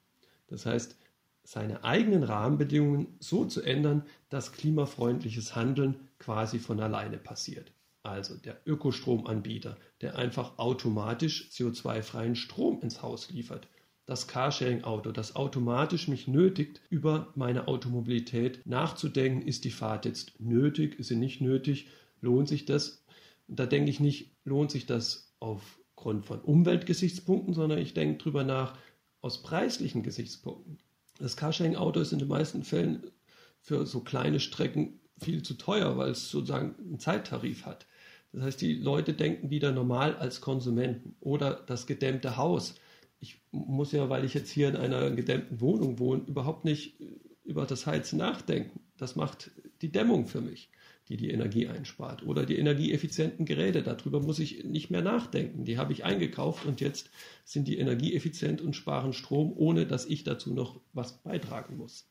Das 0.48 0.66
heißt, 0.66 0.98
seine 1.44 1.84
eigenen 1.84 2.24
Rahmenbedingungen 2.24 3.16
so 3.20 3.46
zu 3.46 3.62
ändern, 3.62 4.04
dass 4.30 4.52
klimafreundliches 4.52 5.56
Handeln 5.56 5.96
quasi 6.20 6.60
von 6.60 6.80
alleine 6.80 7.18
passiert. 7.18 7.72
Also 8.04 8.36
der 8.36 8.58
Ökostromanbieter, 8.66 9.78
der 10.02 10.16
einfach 10.18 10.58
automatisch 10.58 11.50
CO2-freien 11.52 12.36
Strom 12.36 12.82
ins 12.82 13.02
Haus 13.02 13.30
liefert. 13.32 13.68
Das 14.06 14.28
Carsharing-Auto, 14.28 15.12
das 15.12 15.36
automatisch 15.36 16.08
mich 16.08 16.28
nötigt, 16.28 16.82
über 16.90 17.32
meine 17.36 17.68
Automobilität 17.68 18.66
nachzudenken. 18.66 19.48
Ist 19.48 19.64
die 19.64 19.72
Fahrt 19.72 20.06
jetzt 20.06 20.40
nötig? 20.40 21.00
Ist 21.00 21.10
sie 21.10 21.16
nicht 21.16 21.40
nötig? 21.40 21.88
Lohnt 22.20 22.48
sich 22.48 22.66
das? 22.66 23.06
Da 23.48 23.66
denke 23.66 23.90
ich 23.90 24.00
nicht, 24.00 24.32
lohnt 24.44 24.72
sich 24.72 24.86
das 24.86 25.34
aufgrund 25.40 26.26
von 26.26 26.40
Umweltgesichtspunkten, 26.42 27.54
sondern 27.54 27.80
ich 27.80 27.94
denke 27.94 28.18
darüber 28.18 28.44
nach 28.44 28.78
aus 29.22 29.44
preislichen 29.44 30.04
Gesichtspunkten. 30.04 30.80
Das 31.20 31.38
Carsharing-Auto 31.38 32.00
ist 32.00 32.12
in 32.12 32.20
den 32.20 32.28
meisten 32.28 32.64
Fällen 32.64 33.12
für 33.60 33.86
so 33.86 34.00
kleine 34.02 34.40
Strecken 34.40 35.00
viel 35.20 35.44
zu 35.44 35.54
teuer, 35.54 35.98
weil 35.98 36.12
es 36.12 36.32
sozusagen 36.32 36.76
einen 36.80 37.00
Zeittarif 37.00 37.66
hat. 37.66 37.86
Das 38.32 38.44
heißt, 38.44 38.62
die 38.62 38.74
Leute 38.74 39.14
denken 39.14 39.50
wieder 39.50 39.72
normal 39.72 40.16
als 40.16 40.42
Konsumenten. 40.42 41.16
Oder 41.20 41.54
das 41.68 41.86
gedämmte 41.86 42.38
Haus. 42.38 42.76
Ich 43.22 43.40
muss 43.52 43.92
ja, 43.92 44.10
weil 44.10 44.26
ich 44.26 44.34
jetzt 44.34 44.50
hier 44.50 44.68
in 44.68 44.76
einer 44.76 45.12
gedämmten 45.12 45.62
Wohnung 45.62 46.00
wohne, 46.00 46.24
überhaupt 46.24 46.66
nicht 46.66 47.00
über 47.44 47.66
das 47.66 47.86
Heizen 47.86 48.18
nachdenken. 48.18 48.82
Das 48.98 49.16
macht 49.16 49.52
die 49.82 49.92
Dämmung 49.92 50.28
für 50.28 50.42
mich, 50.42 50.70
die 51.08 51.18
die 51.18 51.32
Energie 51.32 51.68
einspart. 51.68 52.24
Oder 52.24 52.46
die 52.46 52.58
energieeffizienten 52.58 53.46
Geräte. 53.46 53.84
Darüber 53.84 54.20
muss 54.20 54.40
ich 54.40 54.64
nicht 54.64 54.90
mehr 54.90 55.02
nachdenken. 55.02 55.66
Die 55.66 55.78
habe 55.78 55.94
ich 55.94 56.04
eingekauft 56.04 56.66
und 56.66 56.82
jetzt 56.82 57.10
sind 57.46 57.68
die 57.68 57.78
energieeffizient 57.78 58.62
und 58.62 58.76
sparen 58.76 59.14
Strom, 59.14 59.54
ohne 59.56 59.86
dass 59.86 60.06
ich 60.06 60.24
dazu 60.24 60.54
noch 60.54 60.82
was 60.94 61.22
beitragen 61.22 61.78
muss. 61.78 62.08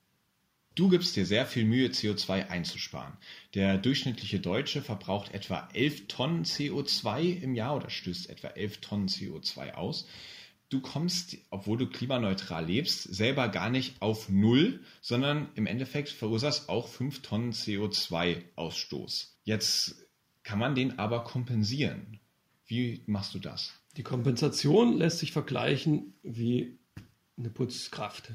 Du 0.76 0.88
gibst 0.88 1.16
dir 1.16 1.26
sehr 1.26 1.46
viel 1.46 1.64
Mühe, 1.64 1.88
CO2 1.88 2.48
einzusparen. 2.48 3.14
Der 3.54 3.76
durchschnittliche 3.76 4.38
Deutsche 4.38 4.80
verbraucht 4.80 5.34
etwa 5.34 5.68
11 5.74 6.06
Tonnen 6.06 6.44
CO2 6.44 7.42
im 7.42 7.54
Jahr 7.54 7.76
oder 7.76 7.90
stößt 7.90 8.30
etwa 8.30 8.48
11 8.48 8.78
Tonnen 8.78 9.08
CO2 9.08 9.74
aus. 9.74 10.06
Du 10.70 10.80
kommst, 10.80 11.36
obwohl 11.50 11.78
du 11.78 11.88
klimaneutral 11.88 12.64
lebst, 12.64 13.02
selber 13.02 13.48
gar 13.48 13.70
nicht 13.70 14.00
auf 14.00 14.28
Null, 14.28 14.80
sondern 15.02 15.48
im 15.56 15.66
Endeffekt 15.66 16.10
verursachst 16.10 16.68
auch 16.68 16.86
5 16.86 17.22
Tonnen 17.22 17.52
CO2-Ausstoß. 17.52 19.32
Jetzt 19.42 20.06
kann 20.44 20.60
man 20.60 20.76
den 20.76 20.98
aber 21.00 21.24
kompensieren. 21.24 22.20
Wie 22.66 23.02
machst 23.06 23.34
du 23.34 23.40
das? 23.40 23.72
Die 23.96 24.04
Kompensation 24.04 24.96
lässt 24.96 25.18
sich 25.18 25.32
vergleichen 25.32 26.14
wie 26.22 26.78
eine 27.36 27.50
Putzkraft. 27.50 28.32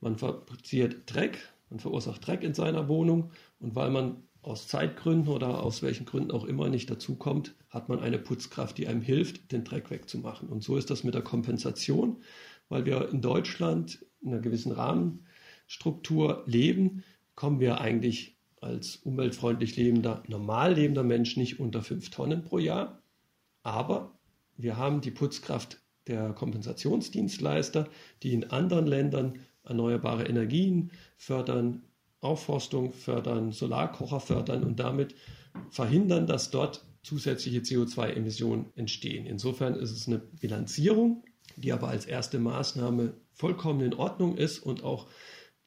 Man 0.00 0.18
fabriziert 0.18 1.02
Dreck, 1.06 1.38
man 1.70 1.78
verursacht 1.78 2.26
Dreck 2.26 2.42
in 2.42 2.54
seiner 2.54 2.88
Wohnung 2.88 3.30
und 3.60 3.76
weil 3.76 3.90
man 3.90 4.24
aus 4.44 4.68
Zeitgründen 4.68 5.32
oder 5.32 5.62
aus 5.62 5.82
welchen 5.82 6.06
Gründen 6.06 6.30
auch 6.30 6.44
immer 6.44 6.68
nicht 6.68 6.90
dazukommt, 6.90 7.54
hat 7.70 7.88
man 7.88 8.00
eine 8.00 8.18
Putzkraft, 8.18 8.76
die 8.78 8.86
einem 8.86 9.00
hilft, 9.00 9.52
den 9.52 9.64
Dreck 9.64 9.90
wegzumachen. 9.90 10.48
Und 10.48 10.62
so 10.62 10.76
ist 10.76 10.90
das 10.90 11.02
mit 11.02 11.14
der 11.14 11.22
Kompensation, 11.22 12.22
weil 12.68 12.84
wir 12.84 13.08
in 13.08 13.20
Deutschland 13.20 14.04
in 14.20 14.32
einer 14.32 14.40
gewissen 14.40 14.72
Rahmenstruktur 14.72 16.42
leben, 16.46 17.04
kommen 17.34 17.58
wir 17.60 17.80
eigentlich 17.80 18.36
als 18.60 18.96
umweltfreundlich 18.96 19.76
lebender, 19.76 20.22
normal 20.28 20.74
lebender 20.74 21.02
Mensch 21.02 21.36
nicht 21.36 21.60
unter 21.60 21.82
fünf 21.82 22.10
Tonnen 22.10 22.42
pro 22.42 22.58
Jahr. 22.58 23.02
Aber 23.62 24.12
wir 24.56 24.76
haben 24.76 25.00
die 25.00 25.10
Putzkraft 25.10 25.80
der 26.06 26.32
Kompensationsdienstleister, 26.32 27.88
die 28.22 28.34
in 28.34 28.50
anderen 28.50 28.86
Ländern 28.86 29.38
erneuerbare 29.64 30.26
Energien 30.26 30.90
fördern, 31.16 31.82
Aufforstung 32.24 32.92
fördern, 32.92 33.52
Solarkocher 33.52 34.20
fördern 34.20 34.64
und 34.64 34.80
damit 34.80 35.14
verhindern, 35.70 36.26
dass 36.26 36.50
dort 36.50 36.84
zusätzliche 37.02 37.60
CO2-Emissionen 37.60 38.66
entstehen. 38.76 39.26
Insofern 39.26 39.74
ist 39.74 39.92
es 39.92 40.08
eine 40.08 40.18
Bilanzierung, 40.18 41.22
die 41.56 41.72
aber 41.72 41.88
als 41.88 42.06
erste 42.06 42.38
Maßnahme 42.38 43.14
vollkommen 43.32 43.80
in 43.80 43.94
Ordnung 43.94 44.36
ist 44.36 44.58
und 44.58 44.82
auch 44.82 45.06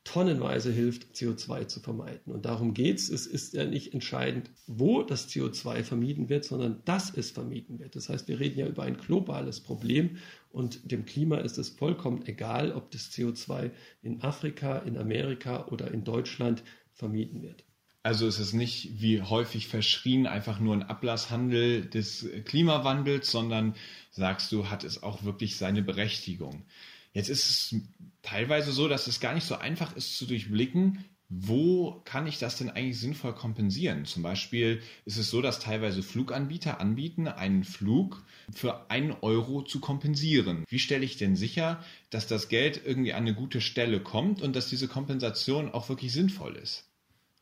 tonnenweise 0.03 0.71
hilft, 0.71 1.13
CO2 1.15 1.67
zu 1.67 1.81
vermeiden. 1.81 2.31
Und 2.31 2.45
darum 2.45 2.73
geht 2.73 2.97
es. 2.97 3.09
Es 3.09 3.27
ist 3.27 3.53
ja 3.53 3.65
nicht 3.65 3.93
entscheidend, 3.93 4.49
wo 4.65 5.03
das 5.03 5.27
CO2 5.27 5.83
vermieden 5.83 6.29
wird, 6.29 6.45
sondern 6.45 6.81
dass 6.85 7.15
es 7.15 7.31
vermieden 7.31 7.79
wird. 7.79 7.95
Das 7.95 8.07
heißt, 8.07 8.27
wir 8.29 8.39
reden 8.39 8.57
ja 8.57 8.67
über 8.67 8.83
ein 8.83 8.97
globales 8.97 9.59
Problem 9.59 10.17
und 10.49 10.91
dem 10.91 11.05
Klima 11.05 11.37
ist 11.37 11.57
es 11.57 11.69
vollkommen 11.69 12.25
egal, 12.25 12.71
ob 12.71 12.91
das 12.91 13.11
CO2 13.11 13.71
in 14.01 14.21
Afrika, 14.21 14.79
in 14.79 14.97
Amerika 14.97 15.67
oder 15.67 15.91
in 15.91 16.03
Deutschland 16.03 16.63
vermieden 16.93 17.41
wird. 17.43 17.63
Also 18.03 18.25
ist 18.25 18.39
es 18.39 18.53
nicht 18.53 19.01
wie 19.01 19.21
häufig 19.21 19.67
verschrien 19.67 20.27
einfach 20.27 20.59
nur 20.59 20.73
ein 20.73 20.83
Ablasshandel 20.83 21.85
des 21.85 22.25
Klimawandels, 22.45 23.29
sondern 23.29 23.75
sagst 24.11 24.51
du, 24.51 24.69
hat 24.69 24.85
es 24.85 25.03
auch 25.03 25.23
wirklich 25.23 25.57
seine 25.57 25.81
Berechtigung. 25.81 26.65
Jetzt 27.11 27.29
ist 27.29 27.49
es 27.49 27.81
teilweise 28.21 28.71
so, 28.71 28.87
dass 28.87 29.07
es 29.07 29.19
gar 29.19 29.33
nicht 29.33 29.45
so 29.45 29.55
einfach 29.55 29.95
ist 29.95 30.17
zu 30.17 30.25
durchblicken, 30.25 31.03
wo 31.29 32.01
kann 32.05 32.25
ich 32.25 32.39
das 32.39 32.57
denn 32.57 32.69
eigentlich 32.69 32.99
sinnvoll 32.99 33.33
kompensieren? 33.33 34.05
Zum 34.05 34.23
Beispiel 34.23 34.81
ist 35.03 35.17
es 35.17 35.29
so, 35.29 35.41
dass 35.41 35.59
teilweise 35.59 36.01
Fluganbieter 36.01 36.79
anbieten, 36.79 37.27
einen 37.27 37.65
Flug 37.65 38.23
für 38.53 38.89
einen 38.89 39.11
Euro 39.21 39.61
zu 39.61 39.81
kompensieren. 39.81 40.63
Wie 40.69 40.79
stelle 40.79 41.03
ich 41.03 41.17
denn 41.17 41.35
sicher, 41.35 41.83
dass 42.09 42.27
das 42.27 42.47
Geld 42.47 42.81
irgendwie 42.85 43.13
an 43.13 43.23
eine 43.23 43.33
gute 43.33 43.59
Stelle 43.59 43.99
kommt 43.99 44.41
und 44.41 44.55
dass 44.55 44.69
diese 44.69 44.87
Kompensation 44.87 45.69
auch 45.69 45.89
wirklich 45.89 46.13
sinnvoll 46.13 46.55
ist? 46.55 46.85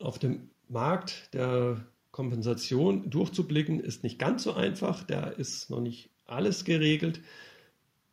Auf 0.00 0.18
dem 0.18 0.50
Markt 0.68 1.32
der 1.32 1.86
Kompensation 2.10 3.08
durchzublicken 3.08 3.78
ist 3.78 4.02
nicht 4.02 4.18
ganz 4.18 4.42
so 4.42 4.54
einfach. 4.54 5.04
Da 5.04 5.28
ist 5.28 5.70
noch 5.70 5.80
nicht 5.80 6.10
alles 6.24 6.64
geregelt. 6.64 7.20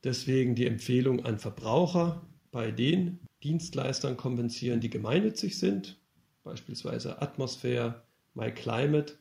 Deswegen 0.03 0.53
die 0.53 0.67
Empfehlung 0.67 1.25
an 1.25 1.39
Verbraucher, 1.39 2.21
bei 2.53 2.71
den 2.71 3.19
Dienstleistern 3.43 4.15
kompensieren, 4.15 4.79
die 4.79 4.91
gemeinnützig 4.91 5.57
sind, 5.57 5.99
beispielsweise 6.43 7.21
Atmosphäre, 7.21 8.03
MyClimate. 8.35 9.15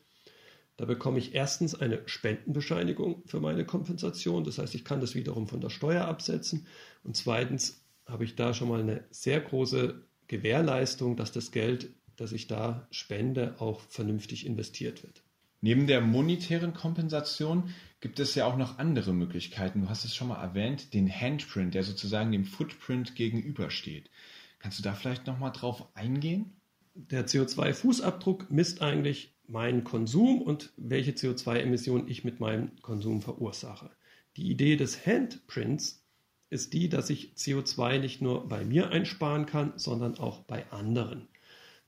Da 0.76 0.84
bekomme 0.84 1.18
ich 1.18 1.34
erstens 1.34 1.74
eine 1.74 2.06
Spendenbescheinigung 2.06 3.22
für 3.26 3.40
meine 3.40 3.64
Kompensation, 3.64 4.44
das 4.44 4.58
heißt, 4.58 4.74
ich 4.74 4.84
kann 4.84 5.00
das 5.00 5.14
wiederum 5.14 5.48
von 5.48 5.62
der 5.62 5.70
Steuer 5.70 6.04
absetzen. 6.04 6.66
Und 7.04 7.16
zweitens 7.16 7.82
habe 8.04 8.24
ich 8.24 8.36
da 8.36 8.52
schon 8.52 8.68
mal 8.68 8.80
eine 8.80 9.04
sehr 9.10 9.40
große 9.40 10.02
Gewährleistung, 10.28 11.16
dass 11.16 11.32
das 11.32 11.52
Geld, 11.52 11.90
das 12.16 12.32
ich 12.32 12.48
da 12.48 12.86
spende, 12.90 13.54
auch 13.58 13.80
vernünftig 13.80 14.44
investiert 14.44 15.02
wird. 15.02 15.22
Neben 15.64 15.87
der 15.87 16.01
monetären 16.01 16.75
Kompensation 16.75 17.72
gibt 18.01 18.18
es 18.18 18.35
ja 18.35 18.46
auch 18.46 18.57
noch 18.57 18.79
andere 18.79 19.14
Möglichkeiten. 19.14 19.83
Du 19.83 19.88
hast 19.88 20.05
es 20.05 20.12
schon 20.12 20.27
mal 20.27 20.42
erwähnt, 20.42 20.92
den 20.92 21.09
Handprint, 21.09 21.75
der 21.75 21.85
sozusagen 21.85 22.33
dem 22.33 22.44
Footprint 22.44 23.14
gegenübersteht. 23.14 24.11
Kannst 24.59 24.81
du 24.81 24.83
da 24.83 24.92
vielleicht 24.92 25.29
noch 25.29 25.38
mal 25.38 25.51
drauf 25.51 25.87
eingehen? 25.94 26.57
Der 26.94 27.29
CO2-Fußabdruck 27.29 28.46
misst 28.51 28.83
eigentlich 28.83 29.37
meinen 29.46 29.85
Konsum 29.85 30.42
und 30.42 30.72
welche 30.77 31.12
CO2-Emissionen 31.12 32.09
ich 32.09 32.25
mit 32.25 32.40
meinem 32.40 32.72
Konsum 32.83 33.22
verursache. 33.22 33.90
Die 34.37 34.51
Idee 34.51 34.75
des 34.75 35.07
Handprints 35.07 36.05
ist 36.51 36.72
die, 36.72 36.88
dass 36.88 37.09
ich 37.09 37.35
CO2 37.37 38.01
nicht 38.01 38.20
nur 38.20 38.48
bei 38.48 38.64
mir 38.64 38.90
einsparen 38.90 39.46
kann, 39.46 39.75
sondern 39.77 40.18
auch 40.18 40.40
bei 40.40 40.68
anderen. 40.72 41.29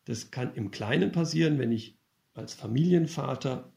Das 0.05 0.31
kann 0.31 0.55
im 0.55 0.71
Kleinen 0.71 1.11
passieren, 1.11 1.59
wenn 1.59 1.73
ich 1.73 1.99
als 2.35 2.55
Familienvater 2.55 3.73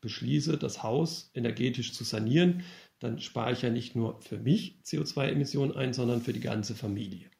beschließe, 0.00 0.56
das 0.56 0.82
Haus 0.82 1.30
energetisch 1.34 1.92
zu 1.92 2.04
sanieren, 2.04 2.62
dann 2.98 3.20
spare 3.20 3.52
ich 3.52 3.62
ja 3.62 3.70
nicht 3.70 3.94
nur 3.94 4.20
für 4.20 4.38
mich 4.38 4.78
CO2-Emissionen 4.84 5.76
ein, 5.76 5.92
sondern 5.92 6.20
für 6.20 6.32
die 6.32 6.40
ganze 6.40 6.74
Familie. 6.74 7.30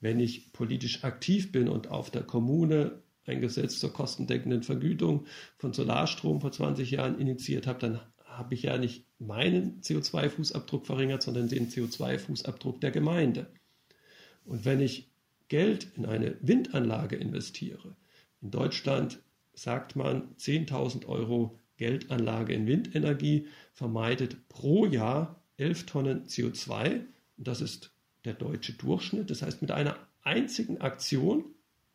Wenn 0.00 0.18
ich 0.18 0.52
politisch 0.52 1.04
aktiv 1.04 1.52
bin 1.52 1.68
und 1.68 1.88
auf 1.88 2.10
der 2.10 2.22
Kommune 2.22 3.02
ein 3.26 3.40
Gesetz 3.40 3.78
zur 3.78 3.92
kostendeckenden 3.92 4.62
Vergütung 4.62 5.26
von 5.58 5.72
Solarstrom 5.72 6.40
vor 6.40 6.50
20 6.50 6.90
Jahren 6.90 7.20
initiiert 7.20 7.66
habe, 7.66 7.78
dann 7.78 8.00
habe 8.24 8.54
ich 8.54 8.62
ja 8.62 8.78
nicht 8.78 9.04
meinen 9.18 9.80
CO2-Fußabdruck 9.82 10.86
verringert, 10.86 11.22
sondern 11.22 11.48
den 11.48 11.68
CO2-Fußabdruck 11.68 12.80
der 12.80 12.90
Gemeinde. 12.90 13.52
Und 14.44 14.64
wenn 14.64 14.80
ich 14.80 15.10
Geld 15.48 15.88
in 15.96 16.06
eine 16.06 16.36
Windanlage 16.40 17.16
investiere, 17.16 17.96
in 18.40 18.50
Deutschland 18.50 19.20
sagt 19.54 19.96
man 19.96 20.34
10.000 20.36 21.06
Euro 21.06 21.58
Geldanlage 21.76 22.52
in 22.52 22.66
Windenergie 22.66 23.46
vermeidet 23.72 24.48
pro 24.48 24.86
Jahr 24.86 25.42
11 25.56 25.86
Tonnen 25.86 26.24
CO2. 26.26 27.00
Und 27.38 27.48
das 27.48 27.60
ist 27.60 27.92
der 28.24 28.34
deutsche 28.34 28.74
Durchschnitt. 28.74 29.30
Das 29.30 29.42
heißt, 29.42 29.62
mit 29.62 29.70
einer 29.70 29.96
einzigen 30.22 30.80
Aktion, 30.80 31.44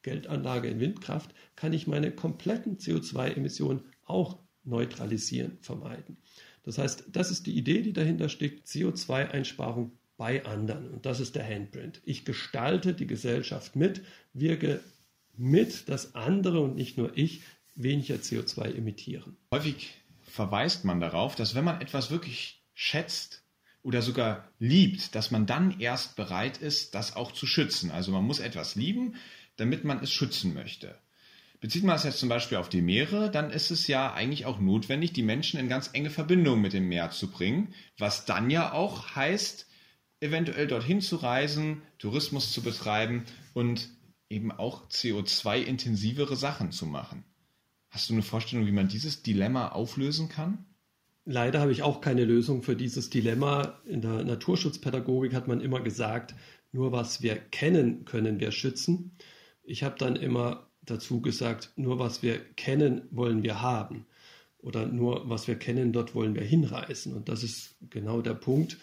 Geldanlage 0.02 0.68
in 0.68 0.80
Windkraft, 0.80 1.34
kann 1.56 1.74
ich 1.74 1.88
meine 1.88 2.12
kompletten 2.12 2.78
CO2-Emissionen 2.78 3.82
auch 4.06 4.39
neutralisieren, 4.63 5.58
vermeiden. 5.62 6.18
Das 6.63 6.78
heißt, 6.78 7.06
das 7.12 7.30
ist 7.30 7.46
die 7.46 7.56
Idee, 7.56 7.82
die 7.82 7.94
dahinter 7.94 8.30
steckt, 8.30 8.68
CO2-Einsparung 8.68 9.91
bei 10.18 10.46
anderen. 10.46 10.89
Und 10.89 11.06
das 11.06 11.20
ist 11.20 11.36
der 11.36 11.48
Handprint. 11.48 12.02
Ich 12.06 12.26
gestalte 12.26 12.94
die 12.94 13.08
Gesellschaft 13.08 13.76
mit, 13.76 14.04
wirke 14.34 14.80
mit, 15.38 15.89
dass 15.89 16.15
andere 16.15 16.62
und 16.62 16.76
nicht 16.76 16.98
nur 16.98 17.17
ich 17.17 17.41
weniger 17.76 18.15
CO2 18.15 18.76
emittieren. 18.76 19.38
Häufig 19.52 19.93
verweist 20.24 20.86
man 20.86 21.00
darauf, 21.00 21.36
dass 21.36 21.56
wenn 21.56 21.65
man 21.65 21.82
etwas 21.82 22.12
wirklich 22.12 22.63
schätzt 22.74 23.43
oder 23.84 24.02
sogar 24.02 24.50
liebt, 24.60 25.15
dass 25.15 25.32
man 25.32 25.45
dann 25.45 25.80
erst 25.80 26.15
bereit 26.15 26.58
ist, 26.58 26.95
das 26.95 27.15
auch 27.15 27.32
zu 27.32 27.45
schützen. 27.45 27.91
Also 27.91 28.12
man 28.12 28.24
muss 28.24 28.39
etwas 28.39 28.76
lieben, 28.76 29.15
damit 29.58 29.84
man 29.84 30.02
es 30.02 30.12
schützen 30.12 30.54
möchte. 30.54 30.98
Bezieht 31.62 31.84
man 31.84 31.95
es 31.95 32.04
jetzt 32.04 32.19
zum 32.19 32.30
Beispiel 32.30 32.58
auf 32.58 32.69
die 32.69 32.82
Meere, 32.82 33.32
dann 33.32 33.50
ist 33.50 33.71
es 33.71 33.88
ja 33.88 34.13
eigentlich 34.13 34.45
auch 34.45 34.60
notwendig, 34.60 35.13
die 35.13 35.24
Menschen 35.24 35.60
in 35.60 35.69
ganz 35.69 35.89
enge 35.93 36.10
Verbindung 36.10 36.62
mit 36.62 36.74
dem 36.74 36.89
Meer 36.89 37.12
zu 37.12 37.32
bringen, 37.32 37.74
was 37.98 38.26
dann 38.26 38.50
ja 38.50 38.74
auch 38.74 39.15
heißt, 39.15 39.67
eventuell 40.19 40.67
dorthin 40.67 41.02
zu 41.02 41.17
reisen, 41.17 41.82
Tourismus 41.98 42.52
zu 42.52 42.62
betreiben 42.62 43.24
und 43.54 43.89
eben 44.36 44.52
auch 44.52 44.88
CO2-intensivere 44.89 46.36
Sachen 46.36 46.71
zu 46.71 46.86
machen. 46.86 47.24
Hast 47.89 48.10
du 48.10 48.13
eine 48.13 48.24
Vorstellung, 48.24 48.67
wie 48.67 48.74
man 48.74 48.89
dieses 48.89 49.24
Dilemma 49.24 49.69
auflösen 49.69 50.28
kann? 50.28 50.65
Leider 51.24 51.62
habe 51.62 51.71
ich 51.71 51.82
auch 51.82 52.02
keine 52.02 52.26
Lösung 52.26 52.62
für 52.62 52.76
dieses 52.76 53.10
Dilemma. 53.10 53.80
In 53.86 54.02
der 54.02 54.24
Naturschutzpädagogik 54.24 55.34
hat 55.34 55.48
man 55.48 55.62
immer 55.62 55.80
gesagt, 55.80 56.36
nur 56.71 56.91
was 56.91 57.21
wir 57.21 57.36
kennen, 57.38 58.04
können 58.06 58.39
wir 58.39 58.52
schützen. 58.52 59.12
Ich 59.63 59.84
habe 59.84 59.95
dann 59.98 60.17
immer 60.17 60.67
dazu 60.82 61.21
gesagt, 61.21 61.71
nur 61.78 61.98
was 61.98 62.21
wir 62.21 62.38
kennen, 62.56 63.08
wollen 63.12 63.41
wir 63.41 63.62
haben. 63.62 64.06
Oder 64.60 64.86
nur 64.86 65.30
was 65.30 65.48
wir 65.48 65.56
kennen, 65.56 65.93
dort 65.93 66.13
wollen 66.13 66.36
wir 66.36 66.43
hinreisen. 66.43 67.13
Und 67.13 67.30
das 67.30 67.43
ist 67.43 67.76
genau 67.89 68.21
der 68.21 68.34
Punkt 68.34 68.78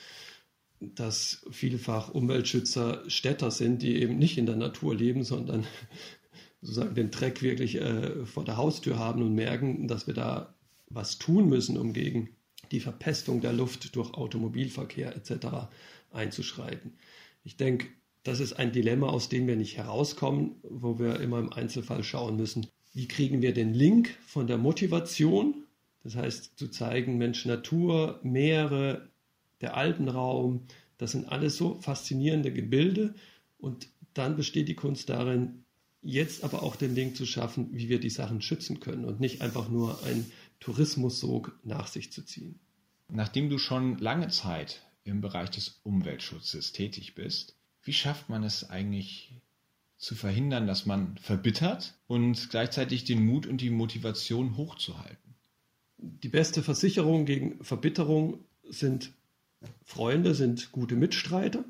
dass 0.94 1.44
vielfach 1.50 2.12
Umweltschützer 2.12 3.02
Städter 3.08 3.50
sind, 3.50 3.82
die 3.82 3.96
eben 3.96 4.18
nicht 4.18 4.38
in 4.38 4.46
der 4.46 4.56
Natur 4.56 4.94
leben, 4.94 5.24
sondern 5.24 5.66
sozusagen 6.60 6.94
den 6.94 7.10
Dreck 7.10 7.42
wirklich 7.42 7.76
äh, 7.76 8.24
vor 8.26 8.44
der 8.44 8.56
Haustür 8.56 8.98
haben 8.98 9.22
und 9.22 9.34
merken, 9.34 9.88
dass 9.88 10.06
wir 10.06 10.14
da 10.14 10.54
was 10.88 11.18
tun 11.18 11.48
müssen, 11.48 11.78
um 11.78 11.92
gegen 11.92 12.30
die 12.70 12.80
Verpestung 12.80 13.40
der 13.40 13.52
Luft 13.52 13.94
durch 13.96 14.14
Automobilverkehr 14.14 15.14
etc. 15.16 15.68
einzuschreiten. 16.10 16.94
Ich 17.44 17.56
denke, 17.56 17.88
das 18.22 18.40
ist 18.40 18.54
ein 18.54 18.72
Dilemma, 18.72 19.08
aus 19.08 19.28
dem 19.28 19.46
wir 19.46 19.56
nicht 19.56 19.76
herauskommen, 19.76 20.56
wo 20.62 20.98
wir 20.98 21.20
immer 21.20 21.38
im 21.38 21.52
Einzelfall 21.52 22.04
schauen 22.04 22.36
müssen, 22.36 22.66
wie 22.94 23.08
kriegen 23.08 23.42
wir 23.42 23.52
den 23.52 23.74
Link 23.74 24.10
von 24.26 24.46
der 24.46 24.58
Motivation, 24.58 25.64
das 26.04 26.16
heißt 26.16 26.58
zu 26.58 26.68
zeigen, 26.68 27.18
Mensch, 27.18 27.46
Natur, 27.46 28.20
Meere, 28.22 29.08
der 29.62 29.76
Alpenraum, 29.76 30.66
das 30.98 31.12
sind 31.12 31.28
alles 31.28 31.56
so 31.56 31.76
faszinierende 31.76 32.52
Gebilde. 32.52 33.14
Und 33.58 33.88
dann 34.14 34.36
besteht 34.36 34.68
die 34.68 34.74
Kunst 34.74 35.08
darin, 35.08 35.64
jetzt 36.02 36.44
aber 36.44 36.62
auch 36.62 36.76
den 36.76 36.94
Link 36.94 37.16
zu 37.16 37.26
schaffen, 37.26 37.68
wie 37.72 37.88
wir 37.88 38.00
die 38.00 38.10
Sachen 38.10 38.42
schützen 38.42 38.80
können 38.80 39.04
und 39.04 39.20
nicht 39.20 39.40
einfach 39.40 39.68
nur 39.68 40.04
einen 40.04 40.30
Tourismussog 40.60 41.58
nach 41.64 41.86
sich 41.86 42.12
zu 42.12 42.24
ziehen. 42.24 42.58
Nachdem 43.08 43.50
du 43.50 43.58
schon 43.58 43.98
lange 43.98 44.28
Zeit 44.28 44.82
im 45.04 45.20
Bereich 45.20 45.50
des 45.50 45.80
Umweltschutzes 45.84 46.72
tätig 46.72 47.14
bist, 47.14 47.56
wie 47.82 47.92
schafft 47.92 48.28
man 48.28 48.44
es 48.44 48.70
eigentlich 48.70 49.32
zu 49.96 50.14
verhindern, 50.14 50.66
dass 50.66 50.86
man 50.86 51.16
verbittert 51.18 51.94
und 52.06 52.50
gleichzeitig 52.50 53.04
den 53.04 53.24
Mut 53.24 53.46
und 53.46 53.60
die 53.60 53.70
Motivation 53.70 54.56
hochzuhalten? 54.56 55.34
Die 55.98 56.28
beste 56.28 56.62
Versicherung 56.62 57.26
gegen 57.26 57.62
Verbitterung 57.62 58.44
sind 58.68 59.12
Freunde 59.84 60.34
sind 60.34 60.72
gute 60.72 60.96
Mitstreiter. 60.96 61.64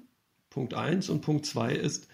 Punkt 0.50 0.74
1 0.74 1.08
und 1.08 1.22
Punkt 1.22 1.46
2 1.46 1.74
ist, 1.74 2.08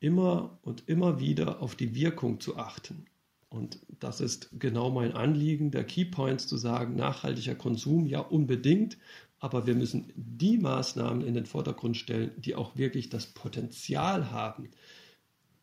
immer 0.00 0.58
und 0.62 0.88
immer 0.88 1.20
wieder 1.20 1.60
auf 1.62 1.74
die 1.74 1.94
Wirkung 1.94 2.40
zu 2.40 2.56
achten. 2.56 3.06
Und 3.50 3.80
das 3.98 4.20
ist 4.20 4.50
genau 4.58 4.90
mein 4.90 5.12
Anliegen, 5.12 5.70
der 5.70 5.84
Keypoints 5.84 6.46
zu 6.46 6.56
sagen, 6.56 6.96
nachhaltiger 6.96 7.54
Konsum, 7.54 8.06
ja 8.06 8.20
unbedingt, 8.20 8.98
aber 9.40 9.66
wir 9.66 9.74
müssen 9.74 10.12
die 10.16 10.58
Maßnahmen 10.58 11.26
in 11.26 11.34
den 11.34 11.46
Vordergrund 11.46 11.96
stellen, 11.96 12.32
die 12.36 12.54
auch 12.54 12.76
wirklich 12.76 13.08
das 13.08 13.26
Potenzial 13.26 14.30
haben, 14.30 14.70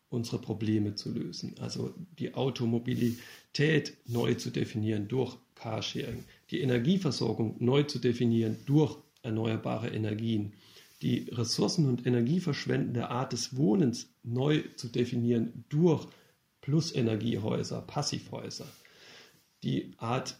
unsere 0.08 0.38
Probleme 0.38 0.94
zu 0.94 1.12
lösen. 1.12 1.54
Also 1.60 1.94
die 2.18 2.34
Automobilität 2.34 3.96
neu 4.06 4.34
zu 4.34 4.50
definieren 4.50 5.08
durch 5.08 5.36
Carsharing, 5.54 6.24
die 6.50 6.60
Energieversorgung 6.60 7.56
neu 7.58 7.82
zu 7.84 7.98
definieren 7.98 8.56
durch 8.66 8.98
erneuerbare 9.26 9.88
Energien, 9.88 10.54
die 11.02 11.28
ressourcen- 11.30 11.88
und 11.88 12.06
energieverschwendende 12.06 13.10
Art 13.10 13.32
des 13.32 13.56
Wohnens 13.56 14.08
neu 14.22 14.62
zu 14.76 14.88
definieren 14.88 15.64
durch 15.68 16.06
Plusenergiehäuser, 16.62 17.82
Passivhäuser, 17.82 18.66
die 19.62 19.92
Art 19.98 20.38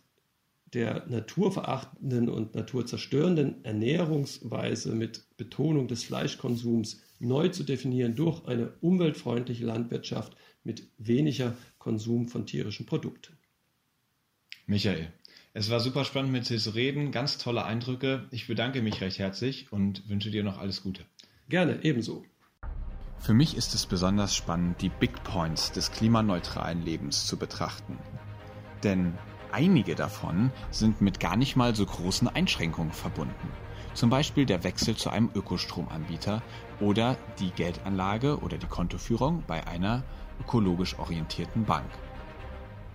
der 0.73 1.07
naturverachtenden 1.09 2.29
und 2.29 2.55
naturzerstörenden 2.55 3.65
Ernährungsweise 3.65 4.95
mit 4.95 5.25
Betonung 5.37 5.89
des 5.89 6.05
Fleischkonsums 6.05 7.03
neu 7.19 7.49
zu 7.49 7.63
definieren 7.63 8.15
durch 8.17 8.45
eine 8.47 8.73
umweltfreundliche 8.81 9.65
Landwirtschaft 9.65 10.37
mit 10.65 10.89
weniger 10.99 11.57
Konsum 11.79 12.29
von 12.29 12.47
tierischen 12.47 12.87
Produkten. 12.87 13.39
Michael, 14.67 15.13
es 15.57 15.71
war 15.71 15.81
super 15.81 16.05
spannend 16.05 16.33
mit 16.33 16.47
dir 16.51 16.59
zu 16.59 16.75
reden, 16.75 17.13
ganz 17.13 17.39
tolle 17.39 17.65
Eindrücke. 17.65 18.27
Ich 18.31 18.47
bedanke 18.47 18.83
mich 18.83 19.01
recht 19.01 19.19
herzlich 19.19 19.73
und 19.73 20.07
wünsche 20.07 20.31
dir 20.31 20.45
noch 20.45 20.59
alles 20.59 20.83
Gute. 20.83 21.07
Gerne, 21.49 21.83
ebenso. 21.83 22.27
Für 23.21 23.33
mich 23.33 23.57
ist 23.57 23.75
es 23.75 23.87
besonders 23.87 24.37
spannend, 24.37 24.83
die 24.83 24.91
Big 24.91 25.25
Points 25.25 25.73
des 25.73 25.93
klimaneutralen 25.93 26.83
Lebens 26.83 27.27
zu 27.27 27.39
betrachten. 27.39 27.97
Denn 28.83 29.15
einige 29.51 29.95
davon 29.95 30.53
sind 30.71 31.01
mit 31.01 31.21
gar 31.21 31.39
nicht 31.39 31.57
mal 31.57 31.75
so 31.75 31.87
großen 31.87 32.29
Einschränkungen 32.29 32.93
verbunden. 32.93 33.49
Zum 33.95 34.11
Beispiel 34.11 34.45
der 34.45 34.63
Wechsel 34.63 34.95
zu 34.95 35.09
einem 35.09 35.31
Ökostromanbieter 35.35 36.43
oder 36.81 37.17
die 37.39 37.51
Geldanlage 37.53 38.41
oder 38.41 38.59
die 38.59 38.67
Kontoführung 38.67 39.43
bei 39.47 39.67
einer 39.67 40.05
ökologisch 40.39 40.99
orientierten 40.99 41.65
Bank. 41.65 41.89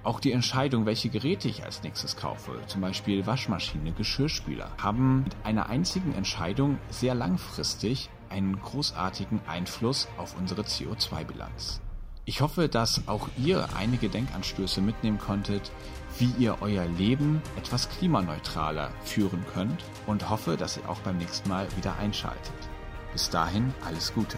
Auch 0.03 0.19
die 0.19 0.31
Entscheidung, 0.31 0.87
welche 0.87 1.09
Geräte 1.09 1.47
ich 1.47 1.63
als 1.63 1.83
nächstes 1.83 2.17
kaufe, 2.17 2.59
zum 2.65 2.81
Beispiel 2.81 3.27
Waschmaschine, 3.27 3.91
Geschirrspüler, 3.91 4.71
haben 4.81 5.23
mit 5.23 5.35
einer 5.43 5.69
einzigen 5.69 6.15
Entscheidung 6.15 6.79
sehr 6.89 7.13
langfristig 7.13 8.09
einen 8.29 8.59
großartigen 8.59 9.41
Einfluss 9.47 10.07
auf 10.17 10.35
unsere 10.37 10.63
CO2-Bilanz. 10.63 11.81
Ich 12.25 12.41
hoffe, 12.41 12.67
dass 12.67 13.07
auch 13.07 13.27
ihr 13.37 13.67
einige 13.75 14.09
Denkanstöße 14.09 14.81
mitnehmen 14.81 15.19
konntet, 15.19 15.71
wie 16.17 16.31
ihr 16.39 16.57
euer 16.61 16.85
Leben 16.85 17.41
etwas 17.57 17.89
klimaneutraler 17.89 18.89
führen 19.03 19.45
könnt 19.53 19.83
und 20.07 20.29
hoffe, 20.29 20.57
dass 20.57 20.77
ihr 20.77 20.89
auch 20.89 20.99
beim 20.99 21.17
nächsten 21.17 21.49
Mal 21.49 21.67
wieder 21.77 21.97
einschaltet. 21.97 22.53
Bis 23.11 23.29
dahin 23.29 23.73
alles 23.85 24.13
Gute. 24.13 24.37